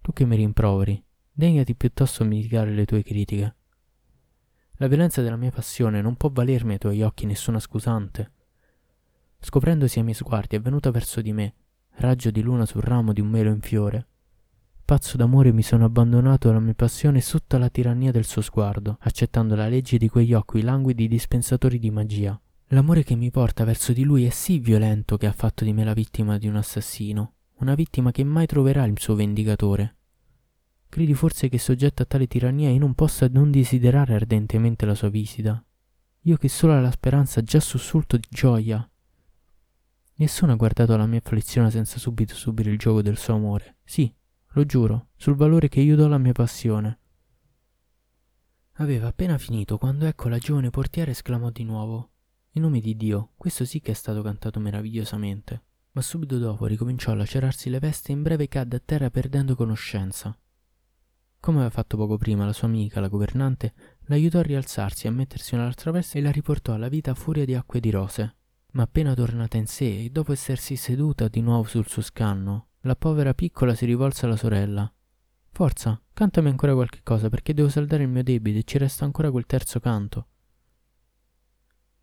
[0.00, 3.54] Tu che mi rimproveri, degnati piuttosto a mitigare le tue critiche.
[4.78, 8.32] La violenza della mia passione non può valermi ai tuoi occhi nessuna scusante.
[9.38, 11.54] Scoprendosi ai miei sguardi è venuta verso di me,
[11.98, 14.06] raggio di luna sul ramo di un melo in fiore.
[14.84, 19.54] Pazzo d'amore mi sono abbandonato alla mia passione sotto la tirannia del suo sguardo, accettando
[19.54, 22.38] la legge di quegli occhi languidi dispensatori di magia.
[22.70, 25.84] L'amore che mi porta verso di lui è sì violento che ha fatto di me
[25.84, 29.96] la vittima di un assassino, una vittima che mai troverà il suo vendicatore.
[30.88, 35.10] Credi forse che soggetto a tale tirannia io non possa non desiderare ardentemente la sua
[35.10, 35.64] visita?
[36.22, 38.88] Io che solo alla speranza già sussulto di gioia.
[40.14, 43.76] Nessuno ha guardato la mia afflizione senza subito subire il gioco del suo amore.
[43.84, 44.12] Sì,
[44.54, 46.98] lo giuro, sul valore che io do alla mia passione.
[48.78, 52.10] Aveva appena finito quando ecco la giovane portiera esclamò di nuovo
[52.56, 55.62] in nome di Dio, questo sì che è stato cantato meravigliosamente.
[55.92, 59.54] Ma subito dopo ricominciò a lacerarsi le vesti e in breve cadde a terra perdendo
[59.54, 60.36] conoscenza.
[61.38, 63.74] Come aveva fatto poco prima la sua amica, la governante,
[64.06, 67.54] l'aiutò a rialzarsi, a mettersi un'altra veste e la riportò alla vita a furia di
[67.54, 68.36] acque di rose.
[68.72, 72.96] Ma appena tornata in sé e dopo essersi seduta di nuovo sul suo scanno, la
[72.96, 74.90] povera piccola si rivolse alla sorella.
[75.50, 79.30] Forza, cantami ancora qualche cosa perché devo saldare il mio debito e ci resta ancora
[79.30, 80.28] quel terzo canto.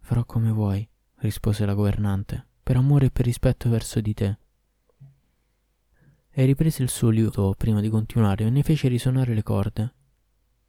[0.05, 0.87] Farò come vuoi,
[1.19, 4.37] rispose la governante, per amore e per rispetto verso di te.
[6.29, 9.93] E riprese il suo liuto prima di continuare e ne fece risuonare le corde.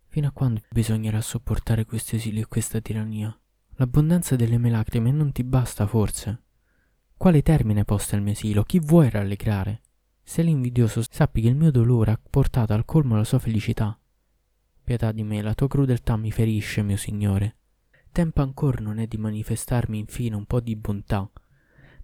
[0.06, 3.36] Fino a quando bisognerà sopportare questo esilio e questa tirannia?
[3.74, 6.42] L'abbondanza delle mie lacrime non ti basta forse?
[7.16, 8.62] Quale termine posta il mio esilio?
[8.62, 9.82] Chi vuoi rallegrare?
[10.22, 13.98] Se l'invidioso sappi che il mio dolore ha portato al colmo la sua felicità.
[14.84, 17.56] Pietà di me, la tua crudeltà mi ferisce, mio signore.
[18.14, 21.28] Tempo ancora non è di manifestarmi infine un po' di bontà.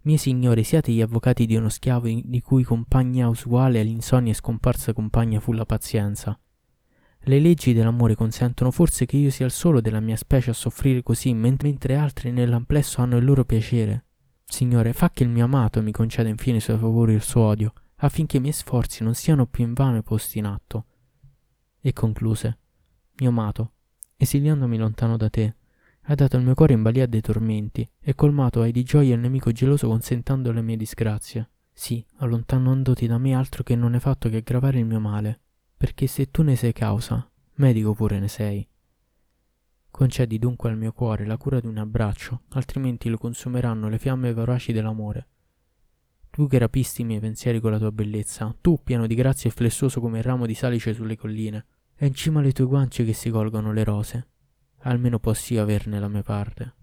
[0.00, 4.92] Miei signori, siate gli avvocati di uno schiavo di cui compagna usuale all'insonnia e scomparsa
[4.92, 6.36] compagna fu la pazienza.
[7.20, 11.04] Le leggi dell'amore consentono forse che io sia il solo della mia specie a soffrire
[11.04, 14.06] così, mentre altri nell'amplesso hanno il loro piacere.
[14.44, 17.42] Signore, fa che il mio amato mi conceda infine i suoi favori e il suo
[17.42, 20.86] odio, affinché i miei sforzi non siano più invano posti in atto.
[21.80, 22.58] E concluse,
[23.20, 23.74] mio amato,
[24.16, 25.54] esiliandomi lontano da te,
[26.10, 29.20] hai dato il mio cuore in balia dei tormenti e colmato hai di gioia il
[29.20, 31.50] nemico geloso consentendo le mie disgrazie.
[31.72, 35.40] Sì, allontanandoti da me altro che non hai fatto che aggravare il mio male,
[35.76, 38.68] perché se tu ne sei causa, medico pure ne sei.
[39.88, 44.32] Concedi dunque al mio cuore la cura di un abbraccio, altrimenti lo consumeranno le fiamme
[44.32, 45.28] voraci dell'amore.
[46.28, 49.52] Tu che rapisti i miei pensieri con la tua bellezza, tu pieno di grazia e
[49.52, 53.12] flessuoso come il ramo di salice sulle colline, è in cima alle tue guance che
[53.12, 54.29] si colgono le rose.
[54.82, 56.74] Almeno possi io averne la mia parte.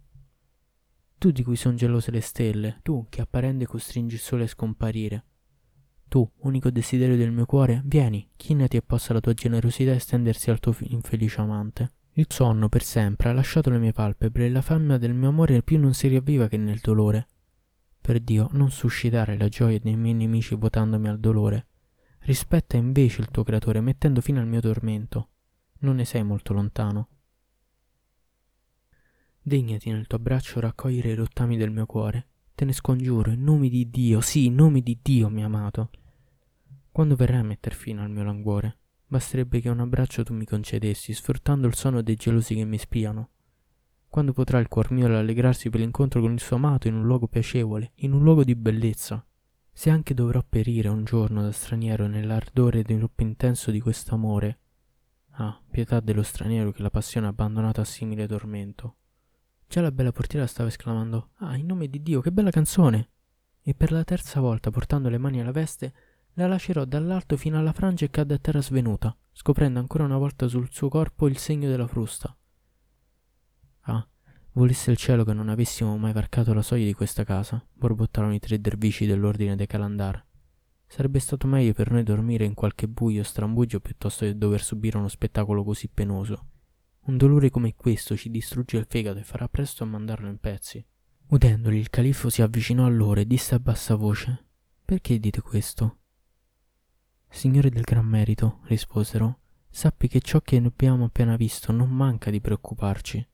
[1.18, 5.26] Tu di cui son gelose le stelle, tu che apparente costringi il sole a scomparire,
[6.08, 10.60] tu, unico desiderio del mio cuore, vieni, chinati e possa la tua generosità estendersi al
[10.60, 11.92] tuo infelice amante.
[12.14, 15.62] Il sonno per sempre ha lasciato le mie palpebre e la fiamma del mio amore
[15.62, 17.28] più non si riavviva che nel dolore.
[18.00, 21.68] Per Dio, non suscitare la gioia dei miei nemici votandomi al dolore.
[22.20, 25.30] Rispetta invece il tuo creatore mettendo fine al mio tormento.
[25.80, 27.10] Non ne sei molto lontano.
[29.48, 33.70] Degnati nel tuo abbraccio raccogliere i rottami del mio cuore Te ne scongiuro, in nome
[33.70, 35.90] di Dio, sì, in nome di Dio, mio amato.
[36.92, 41.14] Quando verrai a metter fine al mio languore, basterebbe che un abbraccio tu mi concedessi,
[41.14, 43.30] sfruttando il sonno dei gelosi che mi spiano.
[44.10, 47.30] Quando potrà il cuor mio rallegrarsi per l'incontro con il suo amato in un luogo
[47.30, 49.26] piacevole, in un luogo di bellezza.
[49.72, 54.60] Se anche dovrò perire un giorno da straniero nell'ardore troppo intenso di questo amore,
[55.36, 58.96] ah, pietà dello straniero che la passione ha abbandonato a simile tormento.
[59.68, 63.10] Già la bella portiera stava esclamando Ah, in nome di Dio, che bella canzone!
[63.62, 65.94] E per la terza volta, portando le mani alla veste,
[66.36, 70.48] la lacerò dall'alto fino alla frangia e cadde a terra svenuta, scoprendo ancora una volta
[70.48, 72.36] sul suo corpo il segno della frusta.
[73.82, 74.08] Ah,
[74.54, 78.40] volesse il cielo che non avessimo mai varcato la soglia di questa casa, borbottarono i
[78.40, 80.24] tre dervici dell'ordine dei Calandar.
[80.86, 85.10] Sarebbe stato meglio per noi dormire in qualche buio strambugio piuttosto che dover subire uno
[85.10, 86.46] spettacolo così penoso.
[87.08, 90.86] Un dolore come questo ci distrugge il fegato e farà presto a mandarlo in pezzi.
[91.28, 94.46] Udendoli, il califfo si avvicinò a loro e disse a bassa voce:
[94.84, 96.00] Perché dite questo?
[97.30, 99.40] Signore del gran merito, risposero,
[99.70, 103.26] sappi che ciò che abbiamo appena visto non manca di preoccuparci.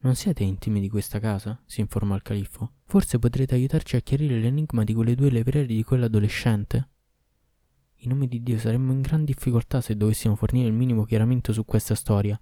[0.00, 1.62] Non siete intimi di questa casa?
[1.64, 2.72] si informò il califfo.
[2.82, 6.88] Forse potrete aiutarci a chiarire l'enigma di quelle due levreri di quell'adolescente?
[7.98, 11.64] In nome di Dio saremmo in gran difficoltà se dovessimo fornire il minimo chiarimento su
[11.64, 12.40] questa storia,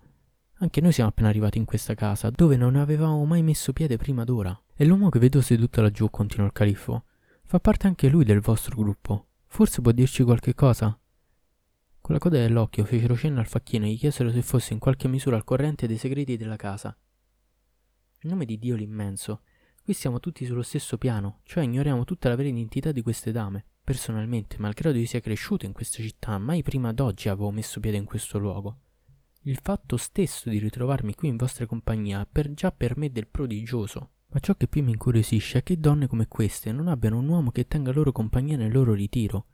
[0.63, 4.25] anche noi siamo appena arrivati in questa casa, dove non avevamo mai messo piede prima
[4.25, 4.59] d'ora.
[4.75, 7.05] E l'uomo che vedo seduto laggiù, continuò il califfo,
[7.45, 9.29] fa parte anche lui del vostro gruppo.
[9.47, 10.99] Forse può dirci qualche cosa?
[12.01, 15.09] Con la coda dell'occhio fecero cenno al facchino e gli chiesero se fosse in qualche
[15.09, 16.95] misura al corrente dei segreti della casa.
[18.23, 19.41] In nome di Dio l'immenso,
[19.83, 23.65] qui siamo tutti sullo stesso piano, cioè ignoriamo tutta la vera identità di queste dame.
[23.83, 28.05] Personalmente, malgrado io sia cresciuto in questa città, mai prima d'oggi avevo messo piede in
[28.05, 28.77] questo luogo.
[29.45, 34.11] Il fatto stesso di ritrovarmi qui in vostra compagnia per già per me del prodigioso.
[34.33, 37.51] Ma ciò che più mi incuriosisce è che donne come queste non abbiano un uomo
[37.51, 39.47] che tenga loro compagnia nel loro ritiro.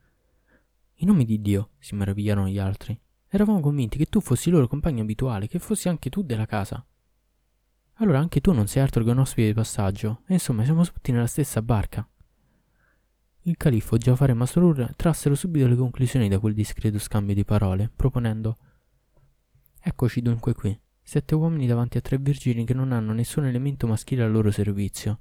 [0.95, 2.99] In nome di Dio, si meravigliarono gli altri.
[3.29, 6.85] Eravamo convinti che tu fossi loro compagno abituale, che fossi anche tu della casa.
[7.99, 11.13] Allora anche tu non sei altro che un ospite di passaggio, e insomma siamo tutti
[11.13, 12.07] nella stessa barca.
[13.43, 17.89] Il califfo, Giafar e Masrur trassero subito le conclusioni da quel discreto scambio di parole,
[17.95, 18.57] proponendo
[19.89, 24.25] Eccoci dunque qui, sette uomini davanti a tre vergini che non hanno nessun elemento maschile
[24.25, 25.21] al loro servizio.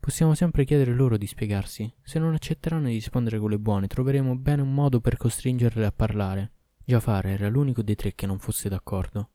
[0.00, 1.90] Possiamo sempre chiedere loro di spiegarsi.
[2.02, 5.92] Se non accetteranno di rispondere con le buone, troveremo bene un modo per costringerle a
[5.92, 6.50] parlare.
[6.84, 9.30] Jafar era l'unico dei tre che non fosse d'accordo.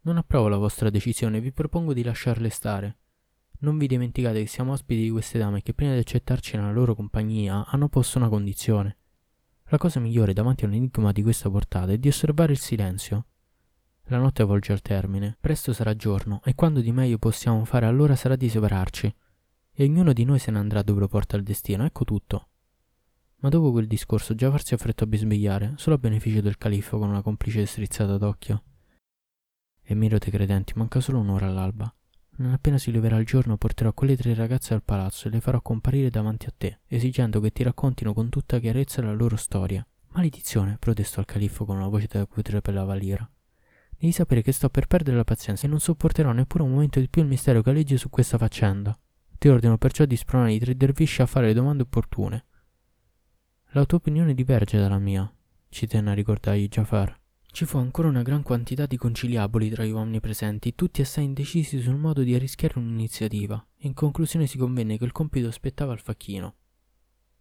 [0.00, 2.96] Non approvo la vostra decisione vi propongo di lasciarle stare.
[3.58, 6.94] Non vi dimenticate che siamo ospiti di queste dame che prima di accettarci nella loro
[6.94, 8.96] compagnia hanno posto una condizione.
[9.66, 13.26] La cosa migliore davanti a un enigma di questa portata è di osservare il silenzio.
[14.10, 18.16] La notte volge al termine, presto sarà giorno e quando di meglio possiamo fare allora
[18.16, 19.14] sarà di separarci.
[19.70, 22.48] E ognuno di noi se ne andrà dove lo porta il destino, ecco tutto.
[23.40, 27.10] Ma dopo quel discorso Jafar si affrettò a bisbigliare, solo a beneficio del califfo con
[27.10, 28.62] una complice strizzata d'occhio.
[29.82, 31.94] E mirote credenti, manca solo un'ora all'alba.
[32.38, 35.60] Non appena si leverà il giorno porterò quelle tre ragazze al palazzo e le farò
[35.60, 39.86] comparire davanti a te, esigendo che ti raccontino con tutta chiarezza la loro storia.
[40.12, 43.30] Maledizione, protestò il califfo con una voce da cui trepellava l'ira.
[43.98, 47.08] Devi sapere che sto per perdere la pazienza e non sopporterò neppure un momento di
[47.08, 48.96] più il mistero che leggi su questa faccenda.
[49.36, 52.44] Ti ordino perciò di spronare i tre dervisci a fare le domande opportune.
[53.72, 55.30] La tua opinione diverge dalla mia,
[55.68, 57.18] ci tenne a ricordargli Jafar.
[57.50, 61.80] Ci fu ancora una gran quantità di conciliaboli tra gli uomini presenti, tutti assai indecisi
[61.80, 66.54] sul modo di arrischiare un'iniziativa, in conclusione si convenne che il compito spettava al facchino.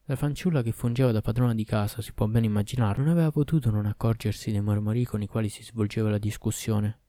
[0.09, 3.69] La fanciulla che fungeva da padrona di casa, si può ben immaginare, non aveva potuto
[3.69, 6.99] non accorgersi dei mormori con i quali si svolgeva la discussione.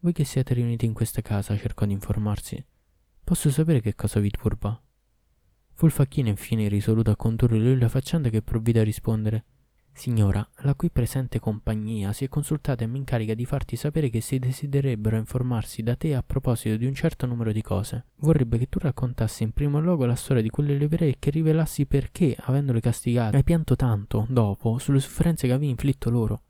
[0.00, 2.62] Voi che siete riuniti in questa casa, cercò di informarsi.
[3.24, 4.78] Posso sapere che cosa vi turba?
[5.72, 9.44] Fu il facchino infine risoluto a condurre lui la faccenda che provvide a rispondere.
[9.96, 14.20] Signora, la qui presente compagnia si è consultata e mi incarica di farti sapere che
[14.20, 18.06] si desiderebbero informarsi da te a proposito di un certo numero di cose.
[18.16, 21.86] Vorrebbe che tu raccontassi in primo luogo la storia di quelle levree e che rivelassi
[21.86, 26.42] perché, avendole castigate, hai pianto tanto, dopo, sulle sofferenze che avevi inflitto loro.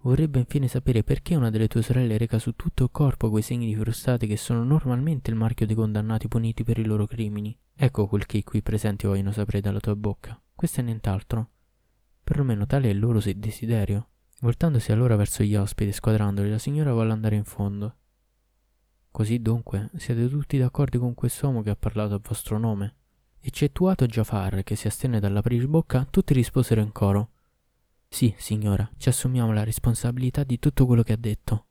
[0.00, 3.66] Vorrebbe infine sapere perché una delle tue sorelle reca su tutto il corpo quei segni
[3.66, 7.56] di frustate che sono normalmente il marchio dei condannati puniti per i loro crimini.
[7.74, 10.38] Ecco quel che i qui presenti vogliono sapere dalla tua bocca.
[10.54, 11.50] Questo è nient'altro.
[12.28, 14.08] Perlomeno tale è il loro desiderio.
[14.40, 17.96] Voltandosi allora verso gli ospiti e squadrandoli, la signora volle andare in fondo.
[19.10, 22.96] Così dunque siete tutti d'accordo con quest'uomo che ha parlato a vostro nome?
[23.40, 27.30] Eccettuato Giafar, che si astenne dall'aprire bocca, tutti risposero in coro.
[28.06, 31.64] Sì, signora, ci assumiamo la responsabilità di tutto quello che ha detto.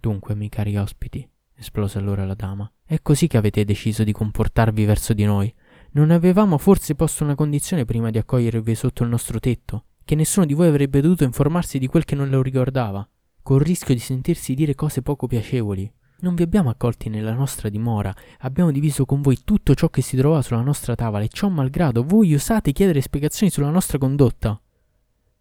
[0.00, 4.86] Dunque, miei cari ospiti, esplose allora la dama, è così che avete deciso di comportarvi
[4.86, 5.54] verso di noi.
[5.96, 9.84] Non avevamo forse posto una condizione prima di accogliervi sotto il nostro tetto?
[10.04, 13.08] Che nessuno di voi avrebbe dovuto informarsi di quel che non lo ricordava,
[13.42, 15.88] col rischio di sentirsi dire cose poco piacevoli.
[16.18, 20.16] Non vi abbiamo accolti nella nostra dimora, abbiamo diviso con voi tutto ciò che si
[20.16, 24.60] trovava sulla nostra tavola e ciò malgrado voi osate chiedere spiegazioni sulla nostra condotta.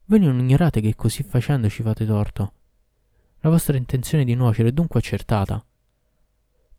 [0.05, 2.53] Voi non ignorate che così facendo ci fate torto.
[3.39, 5.65] La vostra intenzione di nuocere è dunque accertata.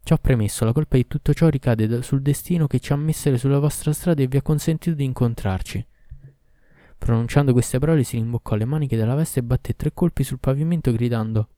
[0.04, 3.58] Ciò premesso, la colpa di tutto ciò ricade sul destino che ci ha messere sulla
[3.58, 5.86] vostra strada e vi ha consentito di incontrarci.
[6.98, 10.92] Pronunciando queste parole si rimboccò le maniche della veste e batté tre colpi sul pavimento
[10.92, 11.48] gridando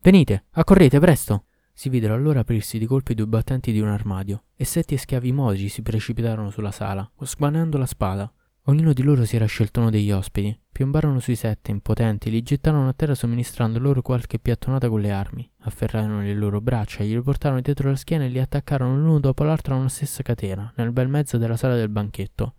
[0.00, 1.44] Venite, accorrete, presto!
[1.72, 5.68] Si videro allora aprirsi di colpi due battenti di un armadio, e sette schiavi mogi
[5.68, 8.32] si precipitarono sulla sala, sguanando la spada.
[8.66, 12.86] Ognuno di loro si era scelto uno degli ospiti, piombarono sui sette, impotenti, li gettarono
[12.86, 17.60] a terra somministrando loro qualche piattonata con le armi, afferrarono le loro braccia, glieli portarono
[17.60, 21.08] dietro la schiena e li attaccarono l'uno dopo l'altro a una stessa catena, nel bel
[21.08, 22.54] mezzo della sala del banchetto.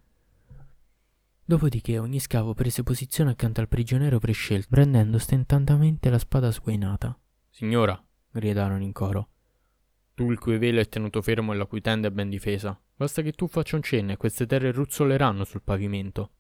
[1.45, 7.17] Dopodiché ogni scavo prese posizione accanto al prigioniero prescelto, prendendo stentatamente la spada sguainata.
[7.49, 7.97] Signora,
[8.29, 9.29] gridarono in coro,
[10.15, 12.77] tu il cui velo è tenuto fermo e la cui tenda è ben difesa.
[13.03, 16.31] Basta che tu faccia un cenno e queste terre ruzzoleranno sul pavimento.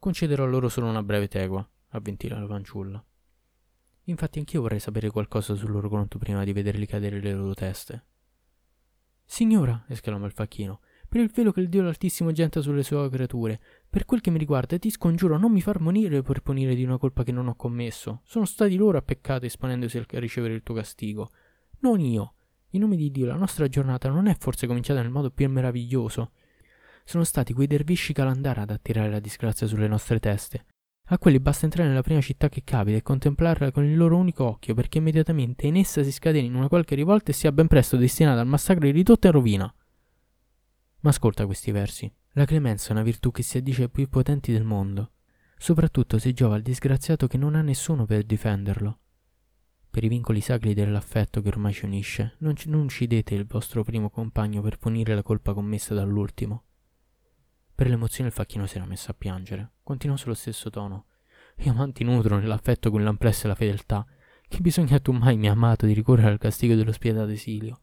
[0.00, 3.04] Concederò loro solo una breve tegua, avventì la fanciulla.
[4.02, 8.04] Infatti anch'io vorrei sapere qualcosa sul loro conto prima di vederli cadere le loro teste.
[9.24, 13.60] Signora, esclamò il facchino, per il velo che il Dio l'Altissimo genta sulle sue creature,
[13.88, 16.98] per quel che mi riguarda ti scongiuro non mi far morire per punire di una
[16.98, 18.22] colpa che non ho commesso.
[18.24, 21.30] Sono stati loro a peccato esponendosi a ricevere il tuo castigo.
[21.78, 22.32] Non io.
[22.72, 26.32] In nome di Dio, la nostra giornata non è forse cominciata nel modo più meraviglioso.
[27.04, 30.66] Sono stati quei dervisci calandara ad attirare la disgrazia sulle nostre teste.
[31.10, 34.44] A quelli basta entrare nella prima città che capita e contemplarla con il loro unico
[34.44, 37.96] occhio, perché immediatamente in essa si scateni in una qualche rivolta e sia ben presto
[37.96, 39.74] destinata al massacro e ridotta in rovina.
[41.00, 42.12] Ma ascolta questi versi.
[42.32, 45.12] La clemenza è una virtù che si addice ai più potenti del mondo,
[45.56, 48.98] soprattutto se giova al disgraziato che non ha nessuno per difenderlo.
[49.90, 53.82] Per i vincoli sacri dell'affetto che ormai ci unisce, non, ci, non uccidete il vostro
[53.82, 56.64] primo compagno per punire la colpa commessa dall'ultimo.
[57.74, 59.72] Per l'emozione il facchino si era messo a piangere.
[59.82, 61.06] Continuò sullo stesso tono.
[61.56, 64.06] Gli amanti nutrono nell'affetto con l'amplessa e la fedeltà.
[64.46, 67.80] Che bisogna tu mai, mio amato, di ricorrere al castigo dello spietato esilio?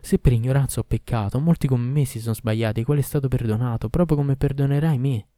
[0.00, 3.88] Se per ignoranza ho peccato, molti come me si sono sbagliati, quale è stato perdonato,
[3.88, 5.28] proprio come perdonerai me.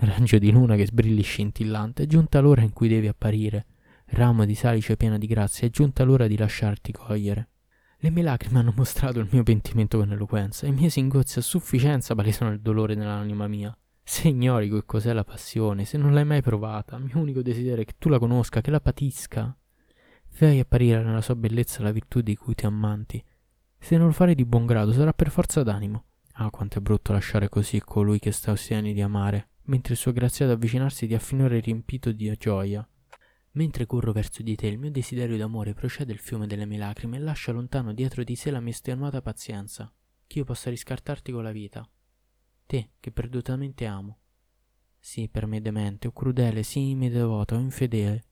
[0.00, 3.66] Raggio di luna che sbrilli scintillante, è giunta l'ora in cui devi apparire
[4.14, 7.48] ramo di salice piena di grazia, è giunta l'ora di lasciarti cogliere.
[7.98, 11.42] Le mie lacrime hanno mostrato il mio pentimento con eloquenza, e i miei singhiozzi a
[11.42, 13.76] sufficienza palesano il dolore nell'anima mia.
[14.02, 17.82] Se ignori che cos'è la passione, se non l'hai mai provata, il mio unico desiderio
[17.82, 19.56] è che tu la conosca, che la patisca.
[20.28, 23.24] Fai apparire nella sua bellezza la virtù di cui ti ammanti.
[23.78, 26.04] Se non lo fare di buon grado, sarà per forza d'animo.
[26.34, 30.12] Ah, quanto è brutto lasciare così colui che sta ostiani di amare, mentre il suo
[30.12, 32.86] graziato avvicinarsi ti affinore riempito di gioia.
[33.56, 37.18] Mentre corro verso di te, il mio desiderio d'amore procede il fiume delle mie lacrime
[37.18, 39.92] e lascia lontano dietro di sé la mia estenuata pazienza,
[40.26, 41.88] che io possa riscartarti con la vita.
[42.66, 44.18] Te, che perdutamente amo.
[44.98, 48.24] Sì, per me demente o crudele, sì, mi devota o infedele.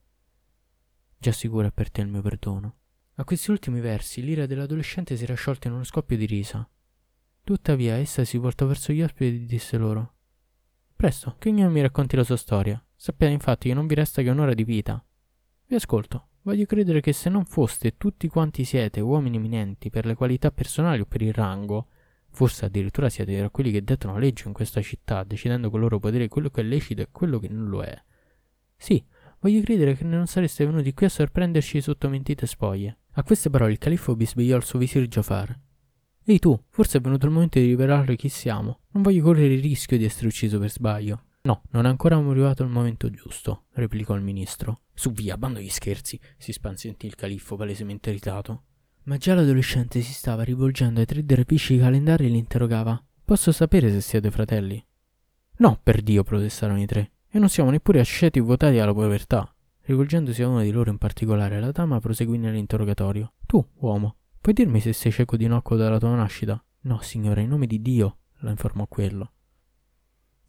[1.19, 2.77] Già sicuro è per te il mio perdono.
[3.17, 6.69] A questi ultimi versi l'ira dell'adolescente si era sciolta in uno scoppio di risa.
[7.45, 10.15] Tuttavia essa si voltò verso gli ospiti e disse loro
[10.97, 12.85] Presto, che ognuno mi racconti la sua storia.
[12.97, 15.05] Sappiate infatti che non vi resta che un'ora di vita.
[15.73, 16.27] Vi ascolto.
[16.43, 21.01] Voglio credere che se non foste tutti quanti siete uomini eminenti per le qualità personali
[21.01, 21.87] o per il rango,
[22.29, 25.99] forse addirittura siete tra quelli che dettano la legge in questa città, decidendo con loro
[25.99, 27.99] potere quello che è lecito e quello che non lo è.
[28.77, 29.03] Sì,
[29.41, 32.99] voglio credere che non sareste venuti qui a sorprenderci sotto mentite spoglie.
[33.13, 35.59] A queste parole il califfo bisbigliò al suo visir Jafar.
[36.25, 38.81] Ehi tu, forse è venuto il momento di rivelare chi siamo.
[38.91, 41.23] Non voglio correre il rischio di essere ucciso per sbaglio.
[41.45, 44.83] No, non è ancora arrivato il momento giusto, replicò il ministro.
[44.95, 48.63] Su via, bando gli scherzi, si spansentì il califfo palesemente irritato.
[49.05, 53.03] Ma già l'adolescente si stava rivolgendo ai tre dervisci calendari e li interrogava.
[53.25, 54.85] Posso sapere se siete fratelli?
[55.57, 57.11] No, per Dio, protestarono i tre.
[57.29, 59.53] E non siamo neppure asceti votati alla povertà.
[59.81, 63.33] Rivolgendosi a uno di loro in particolare, la dama proseguì nell'interrogatorio.
[63.47, 66.63] Tu, uomo, puoi dirmi se sei cieco di nocco dalla tua nascita?
[66.83, 69.33] No, signore, in nome di Dio, la informò quello.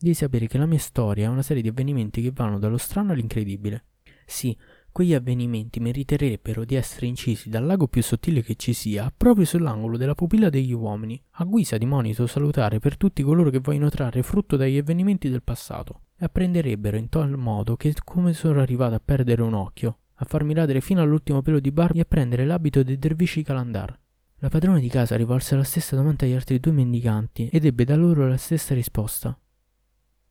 [0.04, 3.14] Devi sapere che la mia storia è una serie di avvenimenti che vanno dallo strano
[3.14, 3.86] all'incredibile.
[4.26, 4.54] Sì,
[4.92, 9.96] quegli avvenimenti meriterebbero di essere incisi dal lago più sottile che ci sia, proprio sull'angolo
[9.96, 14.24] della pupilla degli uomini, a guisa di monito salutare per tutti coloro che vogliono trarre
[14.24, 19.02] frutto dagli avvenimenti del passato, e apprenderebbero in tal modo che come sono arrivato a
[19.04, 22.84] perdere un occhio, a farmi radere fino all'ultimo pelo di barba e a prendere l'abito
[22.84, 23.98] dei dervisci Kalandar.
[24.40, 27.96] La padrona di casa rivolse la stessa domanda agli altri due mendicanti ed ebbe da
[27.96, 29.38] loro la stessa risposta.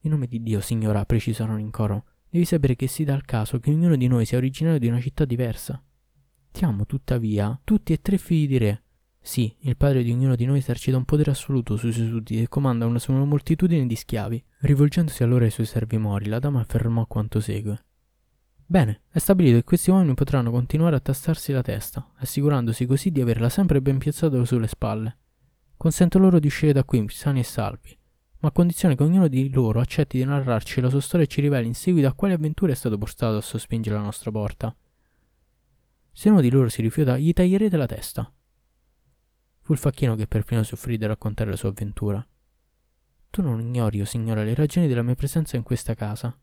[0.05, 3.61] In nome di Dio, signora, precisarono in coro, devi sapere che si dà il caso
[3.61, 5.81] che ognuno di noi sia originario di una città diversa.
[6.51, 8.83] Siamo, tuttavia, tutti e tre figli di re.
[9.21, 12.49] Sì, il padre di ognuno di noi esercita un potere assoluto sui suoi sudditi e
[12.49, 14.45] comanda una, una moltitudine di schiavi.
[14.63, 17.85] Rivolgendosi allora ai suoi servi mori, la dama affermò quanto segue.
[18.67, 23.21] Bene, è stabilito che questi uomini potranno continuare a tastarsi la testa, assicurandosi così di
[23.21, 25.19] averla sempre ben piazzata sulle spalle.
[25.77, 27.97] Consento loro di uscire da qui sani e salvi,
[28.43, 31.41] ma a condizione che ognuno di loro accetti di narrarci la sua storia e ci
[31.41, 34.75] riveli in seguito a quale avventura è stato portato a sospingere la nostra porta.
[36.11, 38.33] Se uno di loro si rifiuta, gli taglierete la testa.
[39.61, 42.27] Fu il facchino che perfino soffrì di raccontare la sua avventura.
[43.31, 46.37] Tu non ignori, o oh signora, le ragioni della mia presenza in questa casa.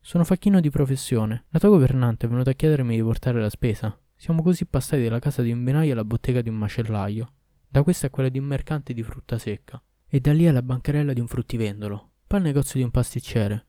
[0.00, 1.44] Sono facchino di professione.
[1.50, 3.96] La tua governante è venuta a chiedermi di portare la spesa.
[4.16, 7.32] Siamo così passati dalla casa di un benaio alla bottega di un macellaio,
[7.68, 9.80] da questa a quella di un mercante di frutta secca
[10.14, 13.66] e da lì alla bancarella di un fruttivendolo, poi al negozio di un pasticcere,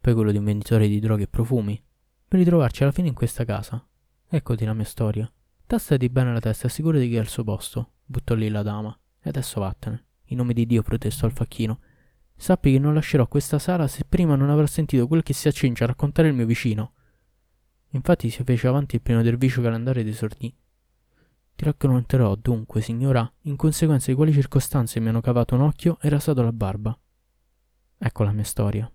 [0.00, 1.78] poi quello di un venditore di droghe e profumi,
[2.26, 3.86] per ritrovarci alla fine in questa casa.
[4.26, 5.30] Eccoti la mia storia.
[5.66, 9.28] Tastati bene la testa, assicurati che è al suo posto, buttò lì la dama, e
[9.28, 10.06] adesso vattene.
[10.28, 11.78] In nome di Dio protestò il facchino.
[12.34, 15.84] Sappi che non lascerò questa sala se prima non avrò sentito quel che si accinge
[15.84, 16.94] a raccontare il mio vicino.
[17.90, 20.56] Infatti si fece avanti il primo dervicio calendario ed esordì.
[21.56, 26.08] Ti racconterò dunque, signora, in conseguenza di quali circostanze mi hanno cavato un occhio e
[26.08, 26.98] rasato la barba.
[27.96, 28.90] Ecco la mia storia.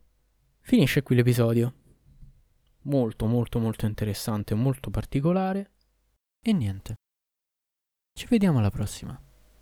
[0.60, 1.74] Finisce qui l'episodio.
[2.84, 5.72] Molto, molto, molto interessante, molto particolare.
[6.42, 6.96] E niente.
[8.14, 9.20] Ci vediamo alla prossima.